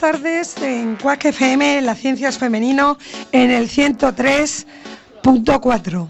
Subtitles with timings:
[0.00, 2.98] buenas tardes en Cuac FM, la ciencia es femenino,
[3.32, 6.08] en el 103.4.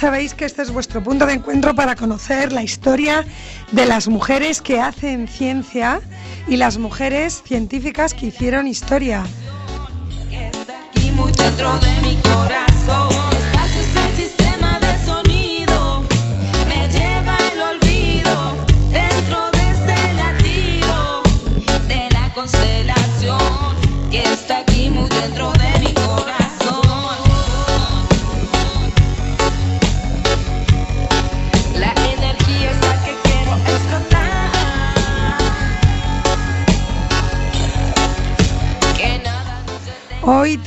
[0.00, 3.26] sabéis que este es vuestro punto de encuentro para conocer la historia
[3.70, 6.00] de las mujeres que hacen ciencia
[6.48, 9.24] y las mujeres científicas que hicieron historia.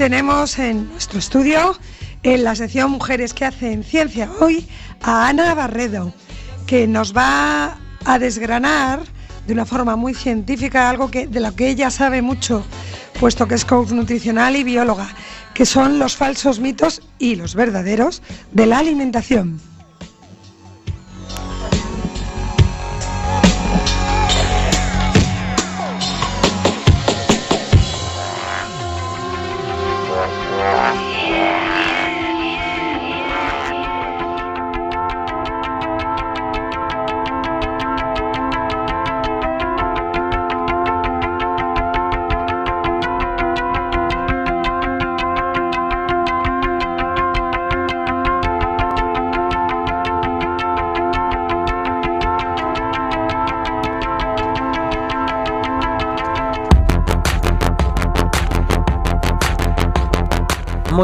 [0.03, 1.77] Tenemos en nuestro estudio,
[2.23, 4.67] en la sección Mujeres que hacen ciencia, hoy
[5.01, 6.13] a Ana Barredo,
[6.67, 8.99] que nos va a desgranar
[9.47, 12.65] de una forma muy científica algo que, de lo que ella sabe mucho,
[13.17, 15.07] puesto que es coach nutricional y bióloga,
[15.53, 19.61] que son los falsos mitos y los verdaderos de la alimentación.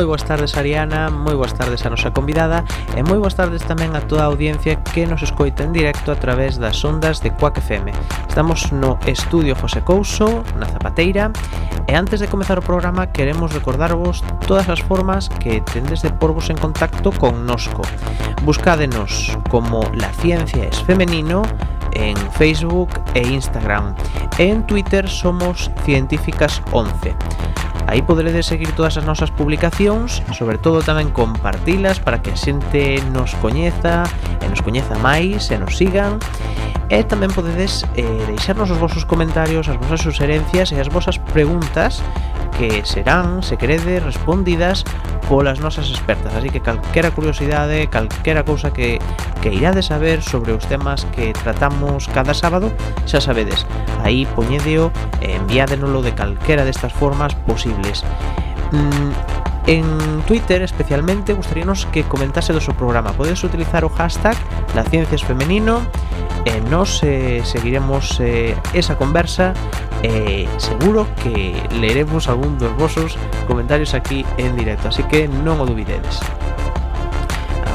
[0.09, 2.65] boas tardes Ariana, moi boas tardes a nosa convidada
[2.97, 6.17] e moi boas tardes tamén a toda a audiencia que nos escoita en directo a
[6.17, 7.93] través das ondas de Quack FM.
[8.25, 11.29] Estamos no Estudio José Couso, na Zapateira,
[11.85, 16.49] e antes de comezar o programa queremos recordarvos todas as formas que tendes de porvos
[16.49, 17.85] en contacto con nosco.
[18.41, 21.45] Buscádenos como La Ciencia es Femenino
[21.93, 23.93] en Facebook e Instagram.
[24.41, 27.13] En Twitter somos Científicas 11.
[27.89, 33.01] Aí poderedes seguir todas as nosas publicacións, sobre todo tamén compartilas para que a xente
[33.09, 34.05] nos coñeza
[34.37, 36.21] e nos coñeza máis e nos sigan.
[36.93, 42.05] E tamén podedes eh, deixarnos os vosos comentarios, as vosas suxerencias e as vosas preguntas
[42.61, 44.85] que serán, se crede, respondidas
[45.25, 46.29] polas nosas expertas.
[46.37, 49.01] Así que calquera curiosidade, calquera cousa que,
[49.41, 52.69] que irades saber sobre os temas que tratamos cada sábado,
[53.09, 53.65] xa sabedes,
[54.05, 54.93] aí poñedeo
[55.29, 58.01] e enviádenolo de calquera destas formas posibles.
[58.73, 59.13] Mm,
[59.69, 63.13] En Twitter especialmente gustaríanos que comentase do seu programa.
[63.13, 64.33] Podedes utilizar o hashtag
[64.73, 65.85] La Ciencia es Femenino
[66.41, 69.53] E nos eh, seguiremos eh, esa conversa
[70.01, 73.13] E seguro que leeremos algún dos vosos
[73.45, 76.17] comentarios aquí en directo Así que non o dubidedes.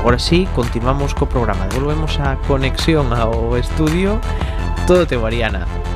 [0.02, 1.70] Agora sí, continuamos co programa.
[1.70, 4.18] Devolvemos a conexión ao estudio.
[4.90, 5.93] Todo teu, Ariana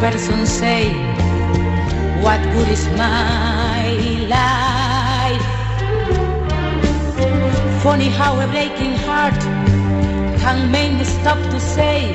[0.00, 0.92] person say,
[2.22, 3.82] What good is my
[4.28, 5.46] life?
[7.82, 9.38] Funny how a breaking heart
[10.42, 12.12] can make me stop to say,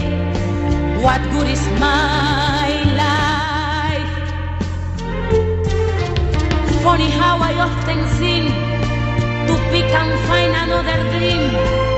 [1.01, 2.69] What good is my
[3.04, 4.13] life?
[6.83, 8.45] Funny how I often seem
[9.48, 11.90] to pick and find another dream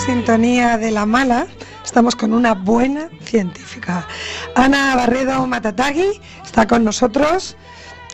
[0.00, 1.46] sintonía de la mala,
[1.84, 4.06] estamos con una buena científica.
[4.54, 7.56] Ana Barredo Matatagui está con nosotros.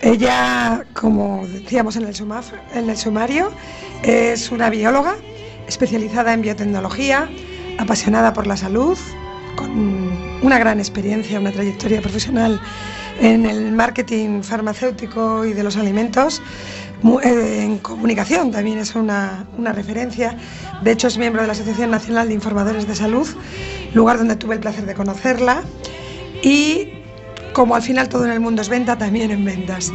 [0.03, 3.51] Ella, como decíamos en el, sumaf- en el sumario,
[4.03, 5.17] es una bióloga
[5.69, 7.31] especializada en biotecnología,
[7.79, 8.99] apasionada por la salud,
[9.57, 12.61] con una gran experiencia, una trayectoria profesional
[13.21, 16.43] en el marketing farmacéutico y de los alimentos.
[17.23, 20.37] Eh, En comunicación también es una, una referencia.
[20.83, 23.29] De hecho, es miembro de la Asociación Nacional de Informadores de Salud,
[23.95, 25.63] lugar donde tuve el placer de conocerla.
[26.43, 26.89] Y
[27.53, 29.93] como al final todo en el mundo es venta, también en ventas.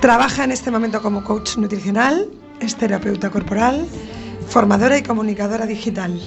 [0.00, 2.28] Trabaja en este momento como coach nutricional,
[2.60, 3.86] es terapeuta corporal,
[4.48, 6.20] formadora y comunicadora digital.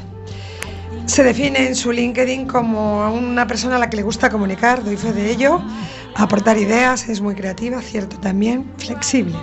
[1.06, 4.98] Se define en su LinkedIn como una persona a la que le gusta comunicar, doy
[4.98, 5.62] fe de ello,
[6.16, 9.36] aportar ideas, es muy creativa, cierto también, flexible.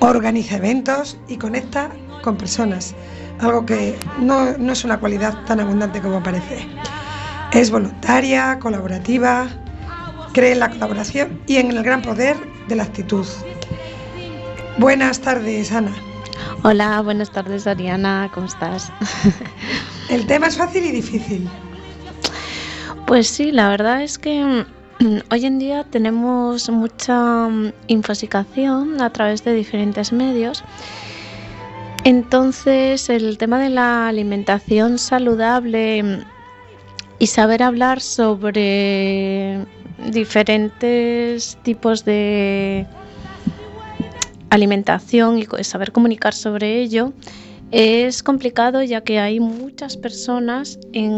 [0.00, 1.90] Organiza eventos y conecta
[2.22, 2.94] con personas,
[3.40, 6.66] algo que no, no es una cualidad tan abundante como parece.
[7.52, 9.46] Es voluntaria, colaborativa,
[10.32, 12.36] cree en la colaboración y en el gran poder
[12.66, 13.26] de la actitud.
[14.78, 15.92] Buenas tardes, Ana.
[16.62, 18.90] Hola, buenas tardes Ariana, ¿cómo estás?
[20.08, 21.48] El tema es fácil y difícil.
[23.06, 24.64] Pues sí, la verdad es que
[25.00, 30.64] mm, hoy en día tenemos mucha mm, infosicación a través de diferentes medios.
[32.04, 36.18] Entonces, el tema de la alimentación saludable mm,
[37.18, 39.64] y saber hablar sobre
[40.10, 42.86] diferentes tipos de
[44.50, 47.12] alimentación y saber comunicar sobre ello
[47.70, 51.12] es complicado ya que hay muchas personas en,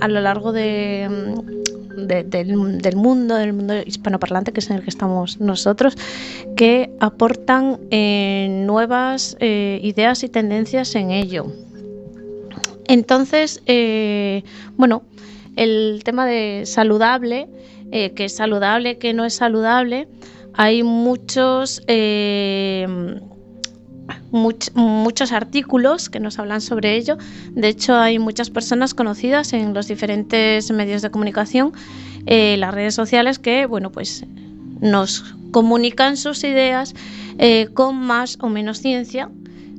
[0.00, 4.76] a lo largo de, mm, de- del, del mundo, del mundo hispanoparlante, que es en
[4.76, 5.96] el que estamos nosotros,
[6.56, 11.46] que aportan eh, nuevas eh, ideas y tendencias en ello.
[12.86, 14.44] Entonces, eh,
[14.76, 15.02] bueno,
[15.56, 17.48] el tema de saludable,
[17.90, 20.08] que es saludable, que no es saludable,
[20.54, 21.82] hay muchos,
[24.30, 27.16] much- muchos artículos que nos hablan sobre ello.
[27.52, 31.72] De hecho, hay muchas personas conocidas en los diferentes medios de comunicación,
[32.26, 34.24] eh, las redes sociales, que, bueno, pues
[34.80, 36.94] nos comunican sus ideas
[37.38, 39.30] eh, con más o menos ciencia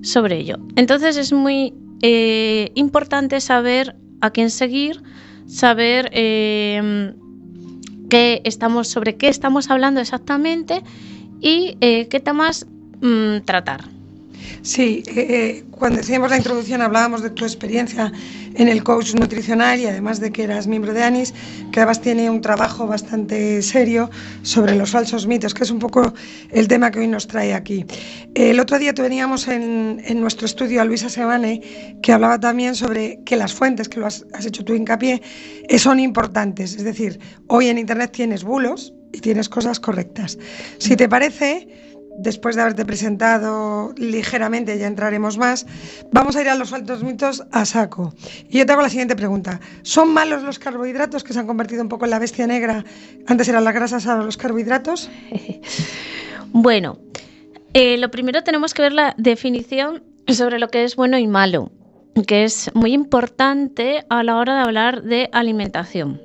[0.02, 0.58] sobre ello.
[0.76, 5.02] Entonces es muy eh, importante saber a quién seguir,
[5.46, 7.14] saber eh,
[8.10, 10.84] qué estamos, sobre qué estamos hablando exactamente
[11.42, 12.66] y qué temas
[13.02, 13.99] mm, tratar.
[14.62, 18.12] Sí, eh, eh, cuando decíamos la introducción hablábamos de tu experiencia
[18.56, 21.34] en el coach nutricional y además de que eras miembro de ANIS,
[21.72, 24.10] que además tiene un trabajo bastante serio
[24.42, 26.14] sobre los falsos mitos, que es un poco
[26.52, 27.86] el tema que hoy nos trae aquí.
[28.36, 31.62] El otro día teníamos en, en nuestro estudio a Luisa Sebane,
[32.02, 35.22] que hablaba también sobre que las fuentes, que lo has, has hecho tú hincapié,
[35.68, 36.76] eh, son importantes.
[36.76, 40.38] Es decir, hoy en Internet tienes bulos y tienes cosas correctas.
[40.78, 41.68] Si te parece
[42.20, 45.66] después de haberte presentado ligeramente, ya entraremos más,
[46.12, 48.14] vamos a ir a los falsos mitos a saco.
[48.50, 49.60] Y yo te hago la siguiente pregunta.
[49.82, 52.84] ¿Son malos los carbohidratos que se han convertido un poco en la bestia negra?
[53.28, 55.10] Antes eran las grasas, ahora los carbohidratos.
[56.52, 56.98] Bueno,
[57.76, 61.72] eh, lo primero tenemos que ver la definición sobre lo que es bueno y malo,
[62.26, 66.20] que es muy importante a la hora de hablar de alimentación.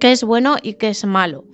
[0.00, 1.44] ¿Qué es bueno y qué es malo?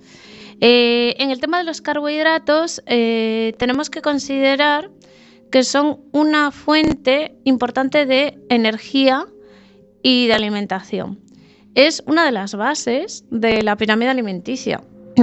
[0.61, 4.91] Eh, en el tema de los carbohidratos, eh, tenemos que considerar
[5.51, 9.25] que son una fuente importante de energía
[10.03, 11.19] y de alimentación.
[11.75, 14.81] Es una de las bases de la pirámide alimenticia.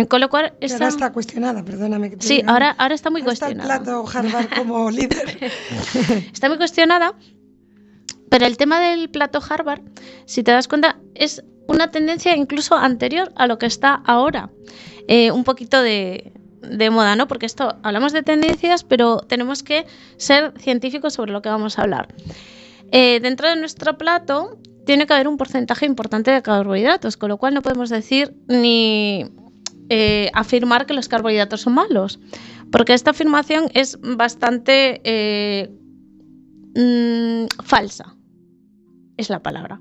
[0.08, 2.52] Con lo cual, esta- ahora está cuestionada, perdóname que te Sí, diga.
[2.52, 3.82] ahora, ahora está muy Ahora está el cuestionada.
[3.84, 5.38] plato Harvard como líder.
[6.32, 7.14] Está muy cuestionada,
[8.28, 9.80] pero el tema del plato Harvard,
[10.26, 14.50] si te das cuenta, es una tendencia incluso anterior a lo que está ahora.
[15.08, 16.32] Eh, un poquito de,
[16.92, 17.26] moda, ¿no?
[17.28, 19.86] Porque esto hablamos de tendencias, pero tenemos que
[20.18, 22.14] ser científicos sobre lo que vamos a hablar.
[22.92, 27.38] Eh, dentro de nuestro plato tiene que haber un porcentaje importante de carbohidratos, con lo
[27.38, 29.24] cual no podemos decir ni
[29.88, 32.20] eh, afirmar que los carbohidratos son malos,
[32.70, 35.00] porque esta afirmación es bastante
[36.74, 38.14] mm, falsa,
[39.16, 39.80] es la palabra.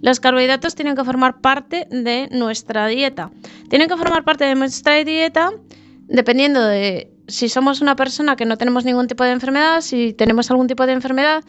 [0.00, 3.30] Los carbohidratos tienen que formar parte de nuestra dieta.
[3.68, 5.50] Tienen que formar parte de nuestra dieta
[6.06, 10.50] dependiendo de si somos una persona que no tenemos ningún tipo de enfermedad, si tenemos
[10.50, 11.44] algún tipo de enfermedad,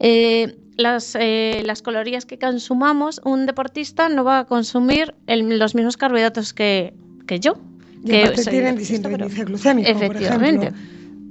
[0.00, 5.74] eh, las, eh, las calorías que consumamos, un deportista no va a consumir el- los
[5.74, 6.94] mismos carbohidratos que,
[7.26, 7.58] que yo.
[8.04, 10.66] Y que soy tienen distinto índice glucémico, por Efectivamente.
[10.68, 10.82] ejemplo.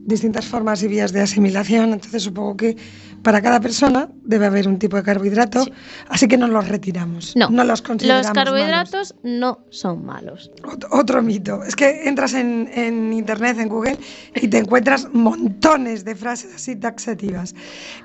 [0.05, 2.77] distintas formas y vías de asimilación, entonces supongo que
[3.24, 5.74] para cada persona debe haber un tipo de carbohidrato, Sí.
[6.07, 7.36] así que no los retiramos.
[7.36, 8.45] No, los consideramos los malos.
[8.45, 10.51] carbohidratos no son malos.
[10.63, 11.63] Ot- Otro mito.
[11.63, 13.97] Es que entras en, en internet, en Google,
[14.36, 17.55] y te encuentras montones de frases así taxativas.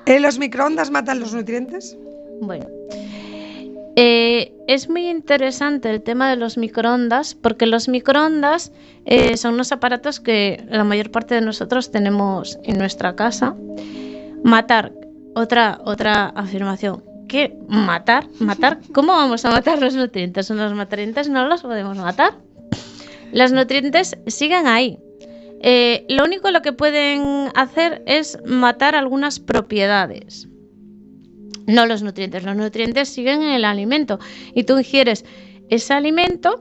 [0.07, 1.97] Eh, ¿Los microondas matan los nutrientes?
[2.41, 2.67] Bueno,
[3.95, 8.73] eh, es muy interesante el tema de los microondas porque los microondas
[9.05, 13.55] eh, son unos aparatos que la mayor parte de nosotros tenemos en nuestra casa.
[14.45, 14.93] Matar,
[15.35, 17.03] otra, otra afirmación.
[17.29, 17.57] ¿Qué?
[17.69, 18.27] ¿Matar?
[18.41, 18.81] ¿Matar?
[18.93, 20.51] ¿Cómo vamos a matar los nutrientes?
[20.51, 22.35] Los nutrientes no los podemos matar.
[23.33, 24.99] Los nutrientes siguen ahí.
[25.63, 30.49] Eh, lo único lo que pueden hacer es matar algunas propiedades.
[31.67, 32.45] No los nutrientes.
[32.45, 34.19] Los nutrientes siguen en el alimento.
[34.55, 35.25] Y tú ingieres
[35.71, 36.61] ese alimento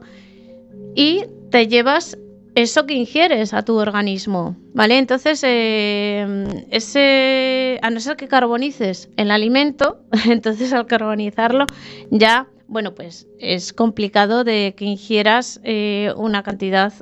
[0.94, 2.16] y te llevas
[2.54, 4.56] eso que ingieres a tu organismo.
[4.74, 4.98] ¿Vale?
[4.98, 11.66] Entonces, eh, ese, a no ser que carbonices el alimento, entonces al carbonizarlo
[12.10, 16.92] ya, bueno, pues es complicado de que ingieras eh, una cantidad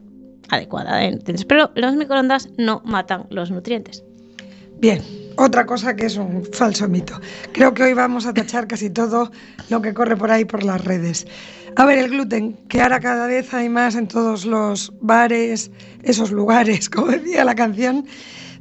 [0.48, 1.44] adecuada de nutrientes.
[1.44, 4.02] Pero los microondas no matan los nutrientes.
[4.80, 5.02] Bien,
[5.36, 7.20] otra cosa que es un falso mito.
[7.52, 9.30] Creo que hoy vamos a tachar casi todo
[9.68, 11.26] lo que corre por ahí por las redes.
[11.76, 15.70] A ver, el gluten, que ahora cada vez hay más en todos los bares,
[16.02, 18.06] esos lugares, como decía la canción,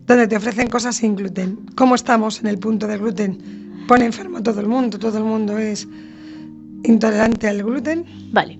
[0.05, 1.57] donde te ofrecen cosas sin gluten.
[1.75, 3.85] ¿Cómo estamos en el punto del gluten?
[3.87, 5.87] Pone enfermo a todo el mundo, todo el mundo es
[6.83, 8.05] intolerante al gluten.
[8.31, 8.59] Vale.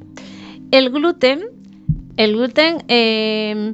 [0.72, 1.42] El gluten,
[2.18, 3.74] el gluten eh,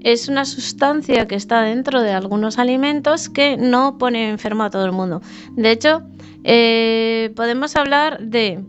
[0.00, 4.84] es una sustancia que está dentro de algunos alimentos que no pone enfermo a todo
[4.84, 5.20] el mundo.
[5.56, 6.02] De hecho,
[6.44, 8.64] eh, podemos hablar de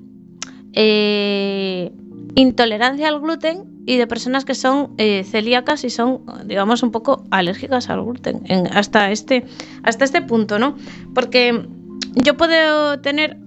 [0.74, 1.92] eh,
[2.36, 7.24] intolerancia al gluten y de personas que son eh, celíacas y son, digamos, un poco
[7.32, 8.42] alérgicas al gluten.
[8.46, 9.46] en- hasta, este,
[9.84, 10.76] hasta este punto, ¿no?
[11.14, 11.68] Porque
[12.16, 13.38] yo puedo tener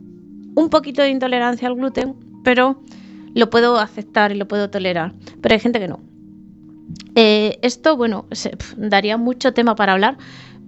[0.54, 2.14] un poquito de intolerancia al gluten,
[2.44, 2.80] pero
[3.34, 5.12] lo puedo aceptar y lo puedo tolerar.
[5.40, 6.00] Pero hay gente que no.
[7.14, 10.18] Eh, esto, bueno, se- daría mucho tema para hablar,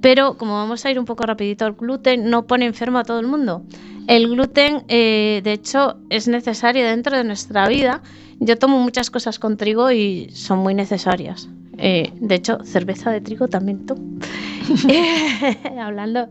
[0.01, 3.21] pero como vamos a ir un poco rapidito, el gluten no pone enfermo a todo
[3.21, 3.63] el mundo.
[4.07, 8.03] El gluten, eh, de hecho, es necesario dentro de nuestra vida.
[8.41, 11.49] Yo tomo muchas cosas con trigo y son muy necesarias.
[11.77, 14.03] Eh, de hecho, cerveza de trigo también tomo.
[15.81, 16.29] Hablando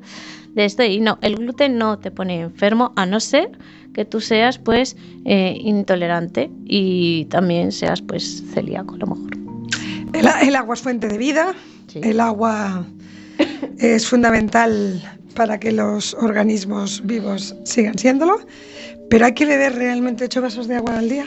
[0.54, 3.52] de esto, y no, el gluten no te pone enfermo, a no ser
[3.94, 4.96] que tú seas, pues,
[5.26, 9.38] eh, intolerante y también seas, pues, celíaco, a lo mejor.
[10.14, 11.54] El, el agua es fuente de vida,
[11.88, 12.02] Sí.
[12.04, 12.86] el agua
[13.80, 15.02] es fundamental
[15.36, 18.40] para que los organismos vivos sigan siéndolo,
[19.10, 21.26] pero hay que beber realmente 8 vasos de agua al día.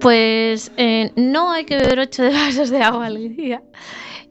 [0.00, 3.62] Pues eh, no hay que beber 8 de vasos de agua al día.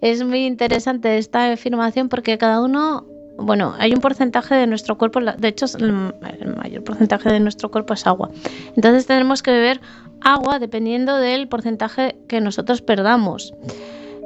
[0.02, 3.06] Es muy interesante esta afirmación porque cada uno,
[3.38, 5.92] bueno, hay un porcentaje de nuestro cuerpo, de hecho el
[6.58, 8.30] mayor porcentaje de nuestro cuerpo es agua.
[8.76, 9.82] Entonces tenemos que beber
[10.22, 13.54] agua dependiendo del porcentaje que nosotros perdamos.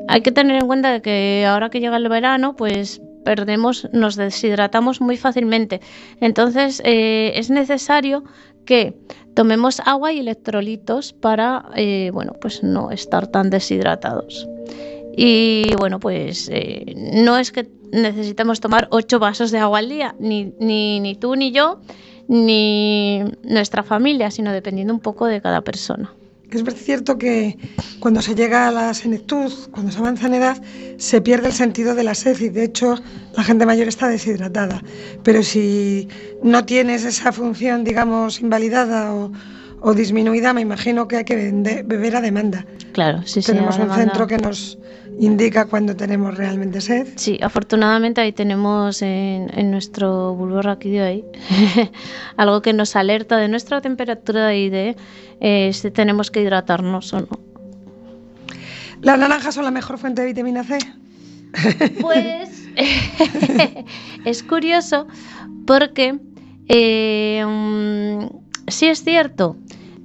[0.07, 5.01] Hay que tener en cuenta que ahora que llega el verano, pues perdemos, nos deshidratamos
[5.01, 5.81] muy fácilmente.
[6.19, 8.23] Entonces eh, es necesario
[8.65, 8.95] que
[9.33, 14.47] tomemos agua y electrolitos para, eh, bueno, pues no estar tan deshidratados.
[15.15, 20.15] Y bueno, pues eh, no es que necesitemos tomar 8 vasos de agua al día,
[20.19, 21.79] ni, ni, ni tú ni yo,
[22.27, 26.11] ni nuestra familia, sino dependiendo un poco de cada persona.
[26.57, 27.57] Es cierto que
[27.99, 30.61] cuando se llega a la senectud, cuando se avanza en edad,
[30.97, 32.95] se pierde el sentido de la sed y de hecho
[33.35, 34.81] la gente mayor está deshidratada.
[35.23, 36.07] Pero si
[36.43, 39.31] no tienes esa función, digamos, invalidada o,
[39.81, 42.65] o disminuida, me imagino que hay que vende- beber a demanda.
[42.93, 43.51] Claro, sí, sí.
[43.51, 44.77] tenemos un demanda- centro que nos
[45.19, 47.07] indica cuando tenemos realmente sed.
[47.17, 51.23] Sí, afortunadamente ahí tenemos en, en nuestro bulbo raquídeo ahí
[52.37, 54.95] algo que nos alerta de nuestra temperatura y de
[55.43, 57.39] eh, si tenemos que hidratarnos o no.
[59.01, 60.79] ¿Las naranjas son la mejor fuente de vitamina C?
[62.01, 62.63] Pues
[64.25, 65.05] es curioso
[65.67, 66.17] porque
[66.69, 68.25] eh, mm,
[68.69, 69.57] sí es cierto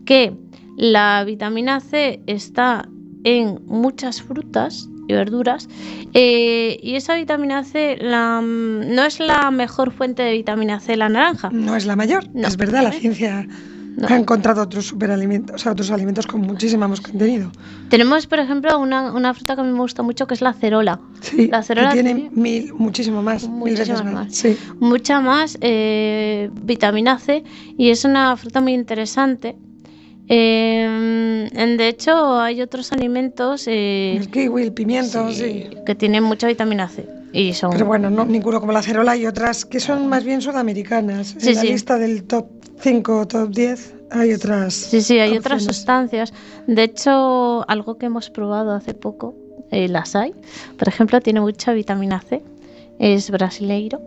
[0.05, 0.35] que
[0.77, 2.89] la vitamina C está
[3.23, 5.69] en muchas frutas y verduras
[6.15, 10.97] eh, y esa vitamina C la, mm, no es la mejor fuente de vitamina C
[10.97, 11.51] la naranja.
[11.53, 12.49] No es la mayor, No.
[12.49, 13.47] es verdad, la ciencia
[14.01, 14.07] No.
[14.09, 17.51] ha encontrado otros superalimentos, o sea, otros alimentos con muchísimo más contenido.
[17.89, 20.53] Tenemos, por ejemplo, una, una fruta que a mí me gusta mucho que es la
[20.53, 21.01] cerola.
[21.21, 24.27] Sí, La cerola tiene tiene mil, muchísimo más, mil veces muchísimas más.
[24.27, 24.35] más.
[24.37, 24.57] Sí.
[24.79, 27.43] mucha más eh, vitamina C
[27.77, 29.57] y es una fruta muy interesante
[30.31, 35.67] Eh, de hecho, hay otros alimentos eh, El kiwi, el pimiento, sí.
[35.87, 37.09] que tienen mucha vitamina C.
[37.33, 37.71] Y son.
[37.73, 41.35] Pero bueno, no, ninguno como la cerola y otras que son más bien sudamericanas.
[41.39, 41.69] Sí, en la sí.
[41.69, 42.47] lista del top
[42.81, 44.75] 5 o top 10 hay otras.
[44.75, 46.33] Sí, sí, hay otras sustancias.
[46.67, 49.35] De hecho, algo que hemos probado hace poco,
[49.71, 50.35] el açaí,
[50.79, 52.43] por ejemplo, tiene mucha vitamina C.
[52.99, 54.01] Es brasileiro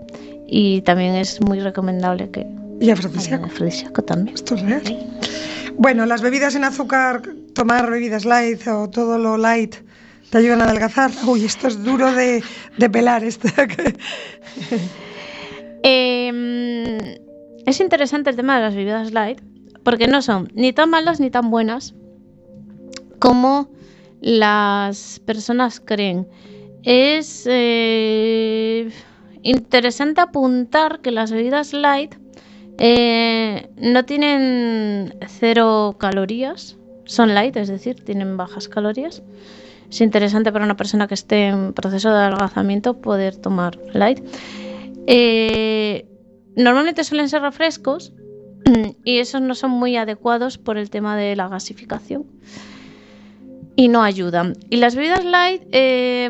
[0.48, 2.46] y también es muy recomendable que
[2.80, 3.46] Y afrodisíaco.
[3.46, 4.36] afrodisíaco también.
[4.36, 5.08] Esto es real.
[5.78, 7.22] Bueno, las bebidas en azúcar,
[7.54, 9.76] tomar bebidas light o todo lo light,
[10.30, 11.12] ¿te ayudan a adelgazar?
[11.28, 12.44] Uy, esto es duro de,
[12.78, 13.24] de pelar.
[13.24, 13.48] Esto.
[15.84, 17.20] Eh,
[17.66, 19.42] es interesante el tema de las bebidas light
[19.84, 21.96] porque no son ni tan malas ni tan buenas
[23.20, 23.70] como
[24.20, 26.28] las personas creen.
[26.84, 28.90] Es eh,
[29.44, 32.16] interesante apuntar que las bebidas light
[32.78, 39.22] eh, no tienen cero calorías, son light, es decir, tienen bajas calorías.
[39.90, 44.24] Es interesante para una persona que esté en proceso de adelgazamiento poder tomar light.
[45.06, 46.06] Eh,
[46.56, 48.14] normalmente suelen ser refrescos
[49.04, 52.26] y esos no son muy adecuados por el tema de la gasificación
[53.76, 54.56] y no ayudan.
[54.70, 56.30] Y las bebidas light eh,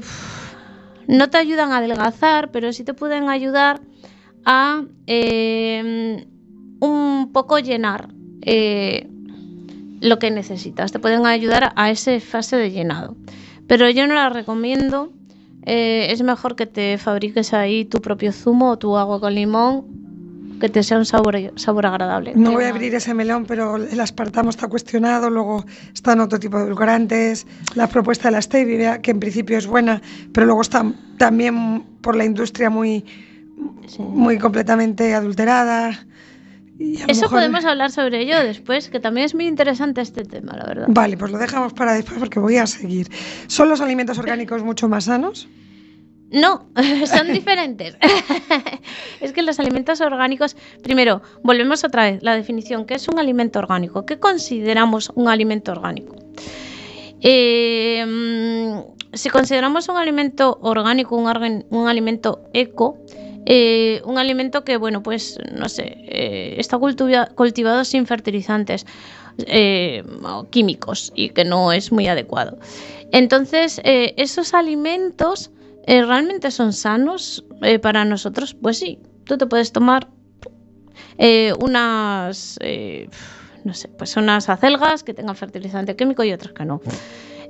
[1.08, 3.82] no te ayudan a adelgazar, pero sí te pueden ayudar
[4.46, 6.26] a eh,
[6.80, 8.10] un poco llenar
[8.42, 9.08] eh,
[10.00, 10.92] lo que necesitas.
[10.92, 13.16] Te pueden ayudar a esa fase de llenado.
[13.68, 15.12] Pero yo no la recomiendo.
[15.64, 20.01] Es mejor que te fabriques ahí tu propio zumo o tu agua con limón,
[20.62, 22.32] que te sea un sabor, sabor agradable.
[22.36, 26.58] No voy a abrir ese melón, pero el aspartamo está cuestionado, luego están otro tipo
[26.58, 30.02] de edulcorantes, la propuesta de la stevia, que en principio es buena,
[30.32, 30.86] pero luego está
[31.18, 33.04] también por la industria muy,
[33.88, 34.02] Sí.
[34.02, 36.06] muy completamente adulterada.
[36.80, 40.66] Eso mejor- podemos hablar sobre ello después, que también es muy interesante este tema, la
[40.66, 40.86] verdad.
[40.90, 43.08] Vale, pues lo dejamos para después porque voy a seguir.
[43.48, 45.48] ¿Son los alimentos orgánicos mucho más sanos?
[46.32, 46.66] No,
[47.06, 47.98] son diferentes.
[49.22, 53.60] es que los alimentos orgánicos, primero, volvemos otra vez, la definición, ¿qué es un alimento
[53.60, 54.06] orgánico?
[54.06, 56.16] ¿Qué consideramos un alimento orgánico?
[57.20, 62.98] Eh, si consideramos un alimento orgánico, un, alimento eco,
[63.46, 68.86] eh, un alimento que, bueno, pues, no sé, eh, está cultiva- cultivado sin fertilizantes
[70.50, 72.60] químicos y que no es muy adecuado.
[73.12, 75.52] Entonces, esos alimentos
[75.88, 78.54] eh, realmente son sanos eh, para nosotros.
[78.54, 80.08] Pues sí, tú te puedes tomar
[81.18, 83.10] eh, unas, eh,
[83.64, 86.82] no sé, pues unas acelgas que tengan fertilizante químico y otras que no.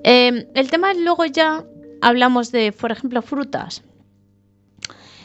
[0.04, 1.64] Eh, el tema es luego ya
[2.02, 3.84] hablamos de, por ejemplo, frutas.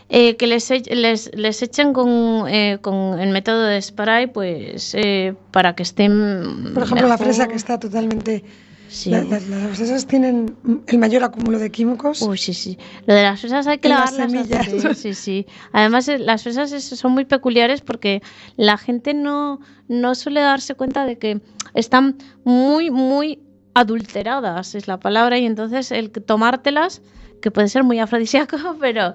[0.08, 5.34] eh, que les, les, les echen con, eh, con el método de spray, pues eh,
[5.50, 6.72] para que estén.
[6.74, 8.44] Por ejemplo, la fresa que está totalmente...
[8.88, 9.10] Sí.
[9.10, 12.22] la- la- las fresas tienen el mayor acúmulo de químicos.
[12.22, 12.78] Uy, sí, sí.
[13.06, 14.46] Lo de las fresas hay que En las lavarlas.
[14.48, 14.98] semillas.
[14.98, 15.46] Sí, sí.
[15.72, 18.22] Además, eh, las fresas es- son muy peculiares porque
[18.56, 21.40] la gente no, no suele darse cuenta de que
[21.74, 23.40] están muy, muy
[23.74, 27.02] adulteradas, es la palabra, y entonces el tomártelas,
[27.42, 29.14] que puede ser muy afrodisíaco, pero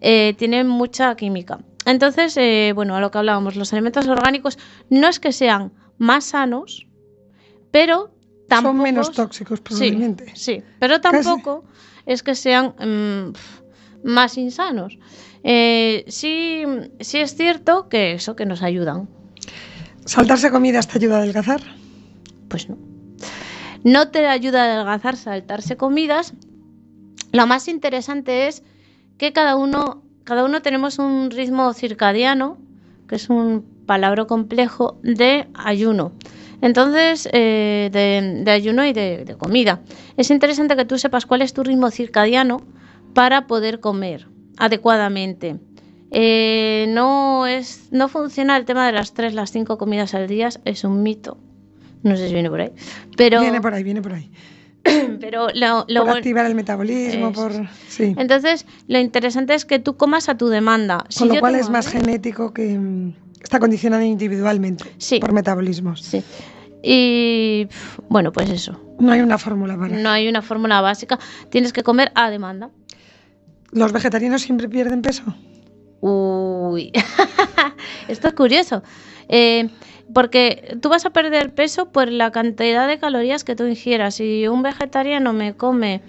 [0.00, 1.60] eh, tiene mucha química.
[1.86, 4.58] Entonces, eh, bueno, a lo que hablábamos, los alimentos orgánicos
[4.90, 6.86] no es que sean más sanos,
[7.70, 8.10] pero
[8.50, 8.74] tampoco...
[8.74, 10.32] Son menos tóxicos, Sí, probablemente.
[10.34, 11.24] sí, pero Casi.
[11.24, 11.64] tampoco
[12.04, 13.32] es que sean mm,
[14.06, 14.98] más insanos.
[15.42, 16.64] Eh, sí,
[17.00, 19.08] sí es cierto que eso, que nos ayudan.
[20.04, 21.60] ¿Saltarse comidas te ayuda a adelgazar?
[22.48, 22.76] Pues no.
[23.84, 26.34] No te ayuda a adelgazar saltarse comidas.
[27.32, 28.62] Lo más interesante es
[29.16, 32.58] que cada uno, cada uno tenemos un ritmo circadiano,
[33.08, 36.12] que es un palabra complejo de ayuno.
[36.62, 39.80] Entonces, eh, de, de ayuno y de, de comida.
[40.16, 42.62] Es interesante que tú sepas cuál es tu ritmo circadiano
[43.14, 45.58] para poder comer adecuadamente.
[46.10, 50.48] Eh, no, es, no funciona el tema de las 3, las 5 comidas al día,
[50.64, 51.38] es un mito.
[52.02, 52.72] No sé si viene por ahí.
[53.16, 54.30] Pero, Viene por ahí, viene por ahí.
[55.20, 57.52] pero lo, lo por activar el metabolismo, por...
[57.88, 58.14] Sí.
[58.16, 61.04] Entonces, lo interesante es que tú comas a tu demanda.
[61.10, 65.18] Si Con lo cual tengo es más genético que mm, está condicionado individualmente Sí.
[65.20, 66.02] por metabolismos.
[66.02, 66.22] Sí.
[66.82, 67.68] Y
[68.08, 68.80] bueno, pues eso.
[68.98, 69.96] No hay una fórmula para.
[69.96, 71.18] No hay una fórmula básica.
[71.50, 72.70] Tienes que comer a demanda.
[73.72, 75.22] ¿Los vegetarianos siempre pierden peso?
[76.00, 76.90] Uy,
[78.08, 78.82] esto es curioso.
[79.28, 79.68] Eh,
[80.12, 84.16] porque tú vas a perder peso por la cantidad de calorías que tú ingieras.
[84.16, 86.00] Si un vegetariano me come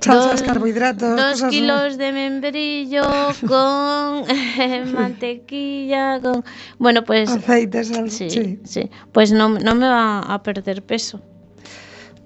[0.00, 3.04] Salsas, carbohidratos, Dos kilos de membrillo
[3.46, 4.24] con
[4.94, 6.44] mantequilla, con...
[6.78, 7.30] Bueno, pues...
[7.30, 8.10] Aceite, sal.
[8.10, 8.60] Sí, sí.
[8.64, 8.90] sí.
[9.12, 11.20] Pues no, no me va a perder peso.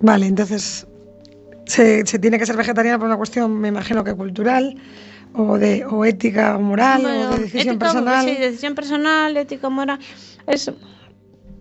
[0.00, 0.86] Vale, entonces
[1.66, 4.76] se, se tiene que ser vegetariana por una cuestión, me imagino que cultural,
[5.34, 8.24] o de o ética o moral, Bueno, o de decisión ética, personal.
[8.24, 9.98] Sí, decisión personal, ética, moral.
[10.46, 10.70] Es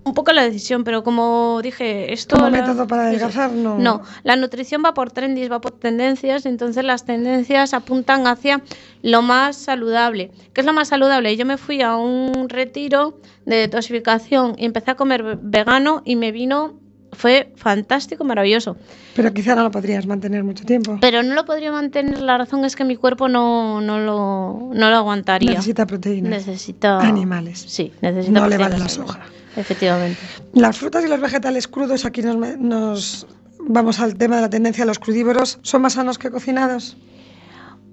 [0.03, 2.35] un poco la decisión, pero como dije, esto...
[2.35, 3.77] Como la- método para adelgazar, no.
[3.77, 8.61] No, la nutrición va por trendis, va por tendencias, entonces las tendencias apuntan hacia
[9.03, 10.31] lo más saludable.
[10.53, 11.35] ¿Qué es lo más saludable?
[11.37, 16.15] Yo me fui a un retiro de detoxificación y empecé a comer ve- vegano y
[16.15, 16.73] me vino,
[17.13, 18.77] fue fantástico, maravilloso.
[19.15, 20.97] Pero quizá no lo podrías mantener mucho tiempo.
[21.01, 24.89] Pero no lo podría mantener, la razón es que mi cuerpo no, no, lo, no
[24.89, 25.51] lo aguantaría.
[25.51, 26.31] Necesita proteínas.
[26.31, 27.63] Necesita Animales.
[27.67, 29.19] Sí, necesita No le vale proteínas la soja.
[29.55, 30.19] Efectivamente.
[30.53, 33.27] Las frutas y los vegetales crudos, aquí nos, nos
[33.59, 36.97] vamos al tema de la tendencia a los crudívoros, ¿son más sanos que cocinados?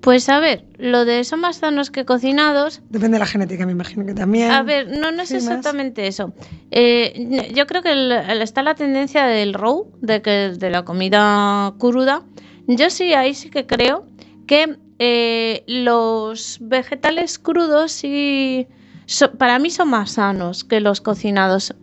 [0.00, 3.72] Pues a ver, lo de son más sanos que cocinados, Depende de la genética, me
[3.72, 4.50] imagino que también.
[4.52, 5.42] A ver, no, no es más.
[5.42, 6.32] exactamente eso.
[6.70, 10.84] Eh, yo creo que el- el- está la tendencia del raw, de que de la
[10.84, 12.22] comida cruda.
[12.68, 14.06] Yo sí, ahí sí que creo
[14.46, 18.66] que eh, los vegetales crudos sí,
[19.06, 21.74] so- para mí son más sanos que los cocinados.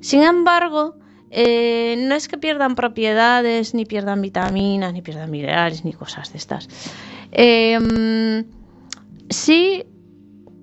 [0.00, 0.96] Sin embargo,
[1.30, 6.38] eh, no es que pierdan propiedades, ni pierdan vitaminas, ni pierdan minerales, ni cosas de
[6.38, 6.68] estas.
[7.34, 8.44] Eh, mm,
[9.30, 9.84] sí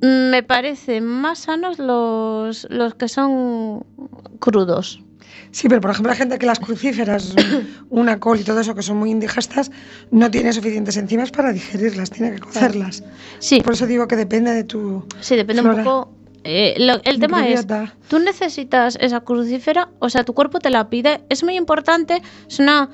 [0.02, 3.86] Me parecen más sanos los, los que son
[4.40, 5.04] crudos.
[5.52, 7.36] Sí, pero por ejemplo, hay gente que las crucíferas,
[7.90, 9.70] una col y todo eso, que son muy indigestas,
[10.10, 13.04] no tiene suficientes enzimas para digerirlas, tiene que cocerlas.
[13.40, 15.06] Sí, Por eso digo que depende de tu.
[15.20, 15.78] sí, depende flora.
[15.80, 16.14] un poco.
[16.46, 17.68] eh, lo- el tema es,
[18.08, 21.22] tú necesitas esa crucífera, o sea, tu cuerpo te la pide.
[21.30, 22.90] Es muy importante, es una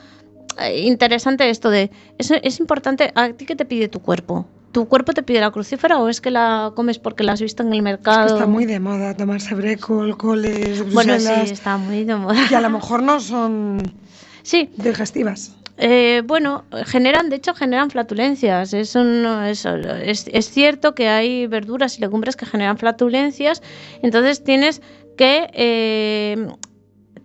[0.76, 4.46] interesante esto de, es, es importante, ¿a ti qué te pide tu cuerpo?
[4.72, 7.64] ¿Tu cuerpo te pide la crucífera o es que la comes porque la has visto
[7.64, 8.28] en el Es mercado?
[8.28, 12.36] que está muy de moda tomarse brécol, coles, bueno, sí, está muy de moda.
[12.50, 13.82] y a lo mejor no son
[14.44, 15.54] Sí, digestivas.
[15.80, 18.74] Eh, bueno, generan, de hecho, generan flatulencias.
[18.74, 23.62] Eso no, eso, es, es cierto que hay verduras y legumbres que generan flatulencias.
[24.02, 24.82] Entonces tienes
[25.18, 26.48] que eh,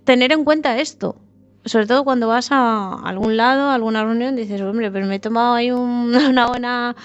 [0.05, 1.17] tener en cuenta esto.
[1.65, 5.21] Sobre todo cuando vas a algún lado, a alguna reunión, dices, hombre, pero me he
[5.21, 6.97] tomado ahí un- una buena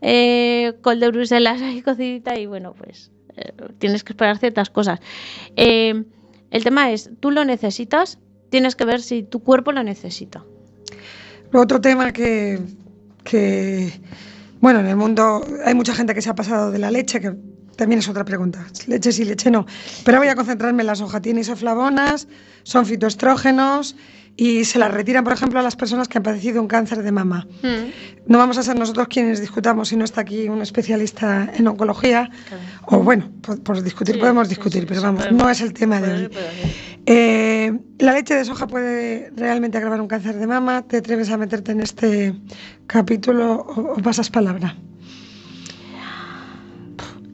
[0.00, 5.00] eh, col de Bruselas ahí cocidita y bueno, pues eh, tienes que esperar ciertas cosas.
[5.56, 6.04] Eh,
[6.50, 8.18] el tema es, tú lo necesitas,
[8.50, 10.44] tienes que ver si tu cuerpo lo necesita.
[11.54, 12.60] Otro tema que,
[13.24, 13.92] que,
[14.60, 17.34] bueno, en el mundo hay mucha gente que se ha pasado de la leche, que
[17.76, 18.66] también es otra pregunta.
[18.86, 19.66] Leche sí, leche no.
[20.04, 21.22] Pero voy a concentrarme en las hojas.
[21.22, 22.28] Tiene isoflavonas,
[22.62, 23.96] son fitoestrógenos
[24.36, 27.12] y se las retiran, por ejemplo, a las personas que han padecido un cáncer de
[27.12, 27.46] mama.
[28.26, 32.30] No vamos a ser nosotros quienes discutamos si no está aquí un especialista en oncología.
[32.86, 35.42] O bueno, por, por discutir Sí, podemos discutir, sí, pero sí, vamos, podemos.
[35.44, 36.30] no es el tema de hoy.
[37.04, 40.82] Eh, ¿La leche de soja puede realmente agravar un cáncer de mama?
[40.82, 42.34] ¿Te atreves a meterte en este
[42.86, 44.76] capítulo o, o pasas palabra?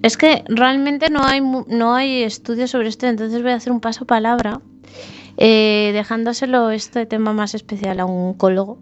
[0.02, 3.80] Es que realmente no hay, no hay estudios sobre esto, entonces voy a hacer un
[3.80, 4.60] paso palabra,
[5.36, 8.78] eh, dejándoselo este tema más especial a un oncólogo,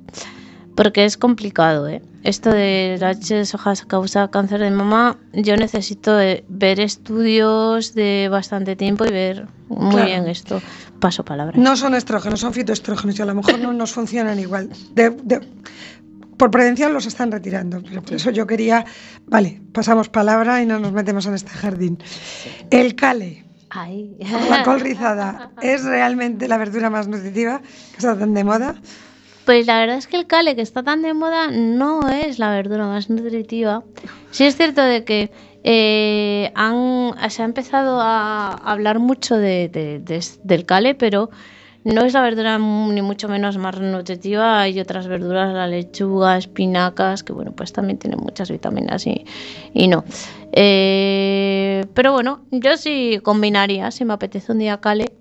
[0.75, 1.89] porque es complicado.
[1.89, 2.03] ¿eh?
[2.23, 7.95] Esto de la leche de soja causa cáncer de mama, yo necesito eh, ver estudios
[7.95, 10.07] de bastante tiempo y ver muy Claro.
[10.07, 10.61] bien esto.
[11.01, 11.59] Paso palabra.
[11.59, 14.71] No son estrógenos, son fitoestrógenos y a lo mejor no nos funcionan igual.
[14.95, 15.41] De- de-
[16.37, 18.85] por prevención los están retirando, pero por eso yo quería,
[19.27, 21.99] vale, pasamos palabra y no nos metemos en este jardín.
[22.71, 24.17] El cale, Ay.
[24.51, 28.75] la col rizada, ¿es realmente la verdura más nutritiva que está tan de moda?
[29.45, 32.51] Pues la verdad es que el cale que está tan de moda no es la
[32.51, 33.85] verdura más nutritiva.
[34.33, 35.31] Sí es cierto de que
[35.63, 41.31] eh, han, se ha empezado a hablar mucho de, de- de- del cale, pero
[41.87, 44.61] no es la verdura ni mucho menos más nutritiva.
[44.61, 49.25] Hay otras verduras, la lechuga, espinacas, que bueno, pues también tienen muchas vitaminas y,
[49.73, 50.05] y no.
[50.53, 55.13] Eh, pero bueno, yo sí combinaría, si me apetece un día cale,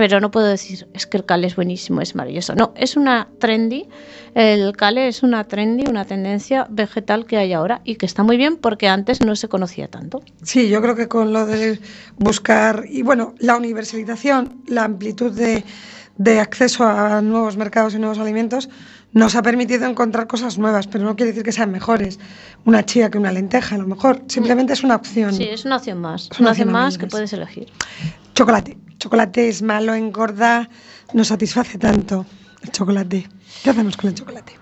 [0.00, 2.54] pero no puedo decir es que el cale es buenísimo, es maravilloso.
[2.54, 3.86] No, es una trendy.
[4.34, 8.38] El cale es una trendy, una tendencia vegetal que hay ahora y que está muy
[8.38, 10.22] bien porque antes no se conocía tanto.
[10.42, 11.78] Sí, yo creo que con lo de
[12.16, 15.64] buscar, y bueno, la universalización, la amplitud de,
[16.16, 18.70] de acceso a nuevos mercados y nuevos alimentos,
[19.12, 22.18] nos ha permitido encontrar cosas nuevas, pero no quiere decir que sean mejores.
[22.64, 24.22] Una chía que una lenteja, a lo mejor.
[24.28, 25.34] Simplemente es una opción.
[25.34, 26.30] Sí, es una opción más.
[26.30, 26.96] Es una una opción más.
[26.96, 27.66] que puedes elegir.
[28.34, 28.78] Chocolate.
[29.00, 30.68] Chocolate es malo, engorda,
[31.14, 32.26] no satisface tanto.
[32.62, 33.26] El chocolate.
[33.64, 34.52] ¿Qué hacemos con el chocolate?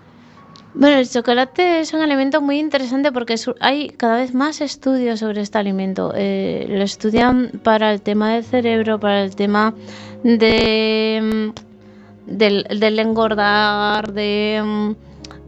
[0.74, 5.40] Bueno, el chocolate es un alimento muy interesante porque hay cada vez más estudios sobre
[5.40, 6.12] este alimento.
[6.14, 9.74] Eh, lo estudian para el tema del cerebro, para el tema
[10.22, 14.92] de mm, del, del engordar, de mm,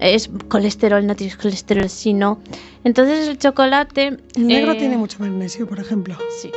[0.00, 2.40] es colesterol, no tienes colesterol, sino.
[2.82, 4.16] Entonces el chocolate.
[4.34, 6.16] El negro eh, tiene mucho magnesio, por ejemplo.
[6.42, 6.50] Sí.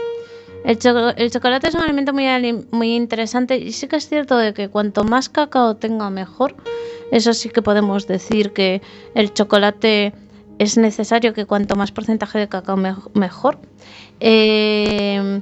[0.64, 2.26] El, choco- el chocolate es un alimento muy,
[2.72, 6.56] muy interesante y sí que es cierto de que cuanto más cacao tenga mejor.
[7.12, 8.82] Eso sí que podemos decir que
[9.14, 10.14] el chocolate
[10.60, 13.60] es necesario que cuanto más porcentaje de cacao me- mejor.
[14.20, 15.42] Eh,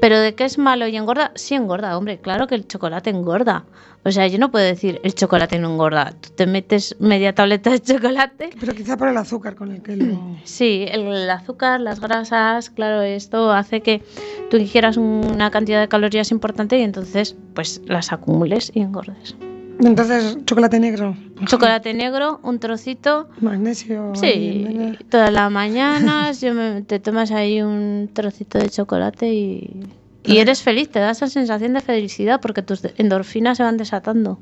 [0.00, 3.64] pero de que es malo y engorda, sí engorda, hombre, claro que el chocolate engorda.
[4.02, 6.14] O sea, yo no puedo decir el chocolate no engorda.
[6.20, 9.96] Tú te metes media tableta de chocolate Pero quizá por el azúcar con el que
[9.96, 10.36] lo...
[10.44, 14.02] Sí, el, el azúcar, las grasas, claro, esto hace que
[14.50, 19.36] tú ingieras una cantidad de calorías importante y entonces pues las acumules y engordes.
[19.82, 21.16] Entonces, chocolate negro.
[21.46, 24.12] Chocolate negro, un trocito, Magnesio.
[24.14, 29.86] sí, todas las mañanas yo me- te tomas ahí un trocito de chocolate y,
[30.24, 34.38] y eres feliz, te da esa sensación de felicidad porque tus endorfinas se van desatando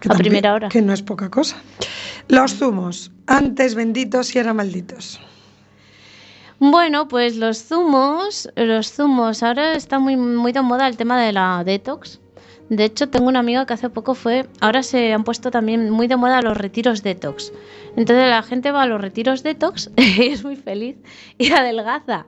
[0.00, 0.68] Que a también- primera hora.
[0.68, 1.56] Que no es poca cosa.
[2.28, 3.10] Los zumos.
[3.26, 5.18] Antes benditos y ahora malditos.
[6.60, 11.32] Bueno, pues los zumos, los zumos, ahora está muy, muy de moda el tema de
[11.32, 12.20] la detox.
[12.70, 16.06] De hecho, tengo una amiga que hace poco fue, ahora se han puesto también muy
[16.06, 17.52] de moda los retiros detox.
[17.96, 20.96] Entonces la gente va a los retiros detox y es muy feliz
[21.38, 22.26] y adelgaza.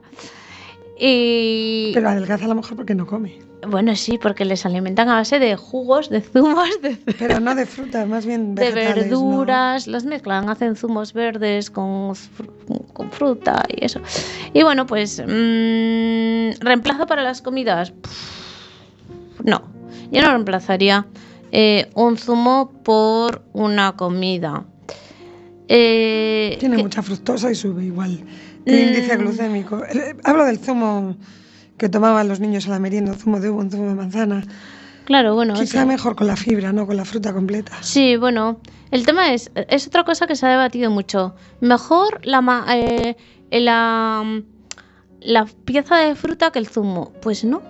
[0.99, 3.39] Y Pero adelgaza a lo mejor porque no come.
[3.67, 7.65] bueno, sí, porque les alimentan a base de jugos, de zumos, de, Pero no de
[7.65, 8.95] fruta, más bien de vegetales.
[9.11, 9.19] ¿no?
[9.21, 13.99] verduras, las mezclan, hacen zumos verdes con, fru- con fruta y eso.
[14.53, 17.91] Y bueno, pues mm, reemplazo para las comidas.
[17.91, 19.63] Pff, No,
[20.11, 21.07] yo no reemplazaría
[21.51, 24.65] eh, un zumo por una comida.
[25.67, 28.23] Eh, Tiene que- mucha fructosa y sube igual.
[28.65, 29.21] El índice Mm.
[29.21, 29.83] glucémico.
[29.85, 31.15] El- Hablo del zumo
[31.77, 34.43] que tomaban los niños a la merienda, zumo de uva, zumo de manzana.
[35.05, 35.55] Claro, bueno.
[35.55, 37.71] Quizá mejor con la fibra, no con la fruta completa.
[37.81, 38.59] Sí, bueno,
[38.91, 41.35] el tema es, es otra cosa que se ha debatido mucho.
[41.59, 43.15] Mejor la, eh,
[43.51, 44.41] la,
[45.21, 47.11] la pieza de fruta que el zumo.
[47.21, 47.61] Pues no,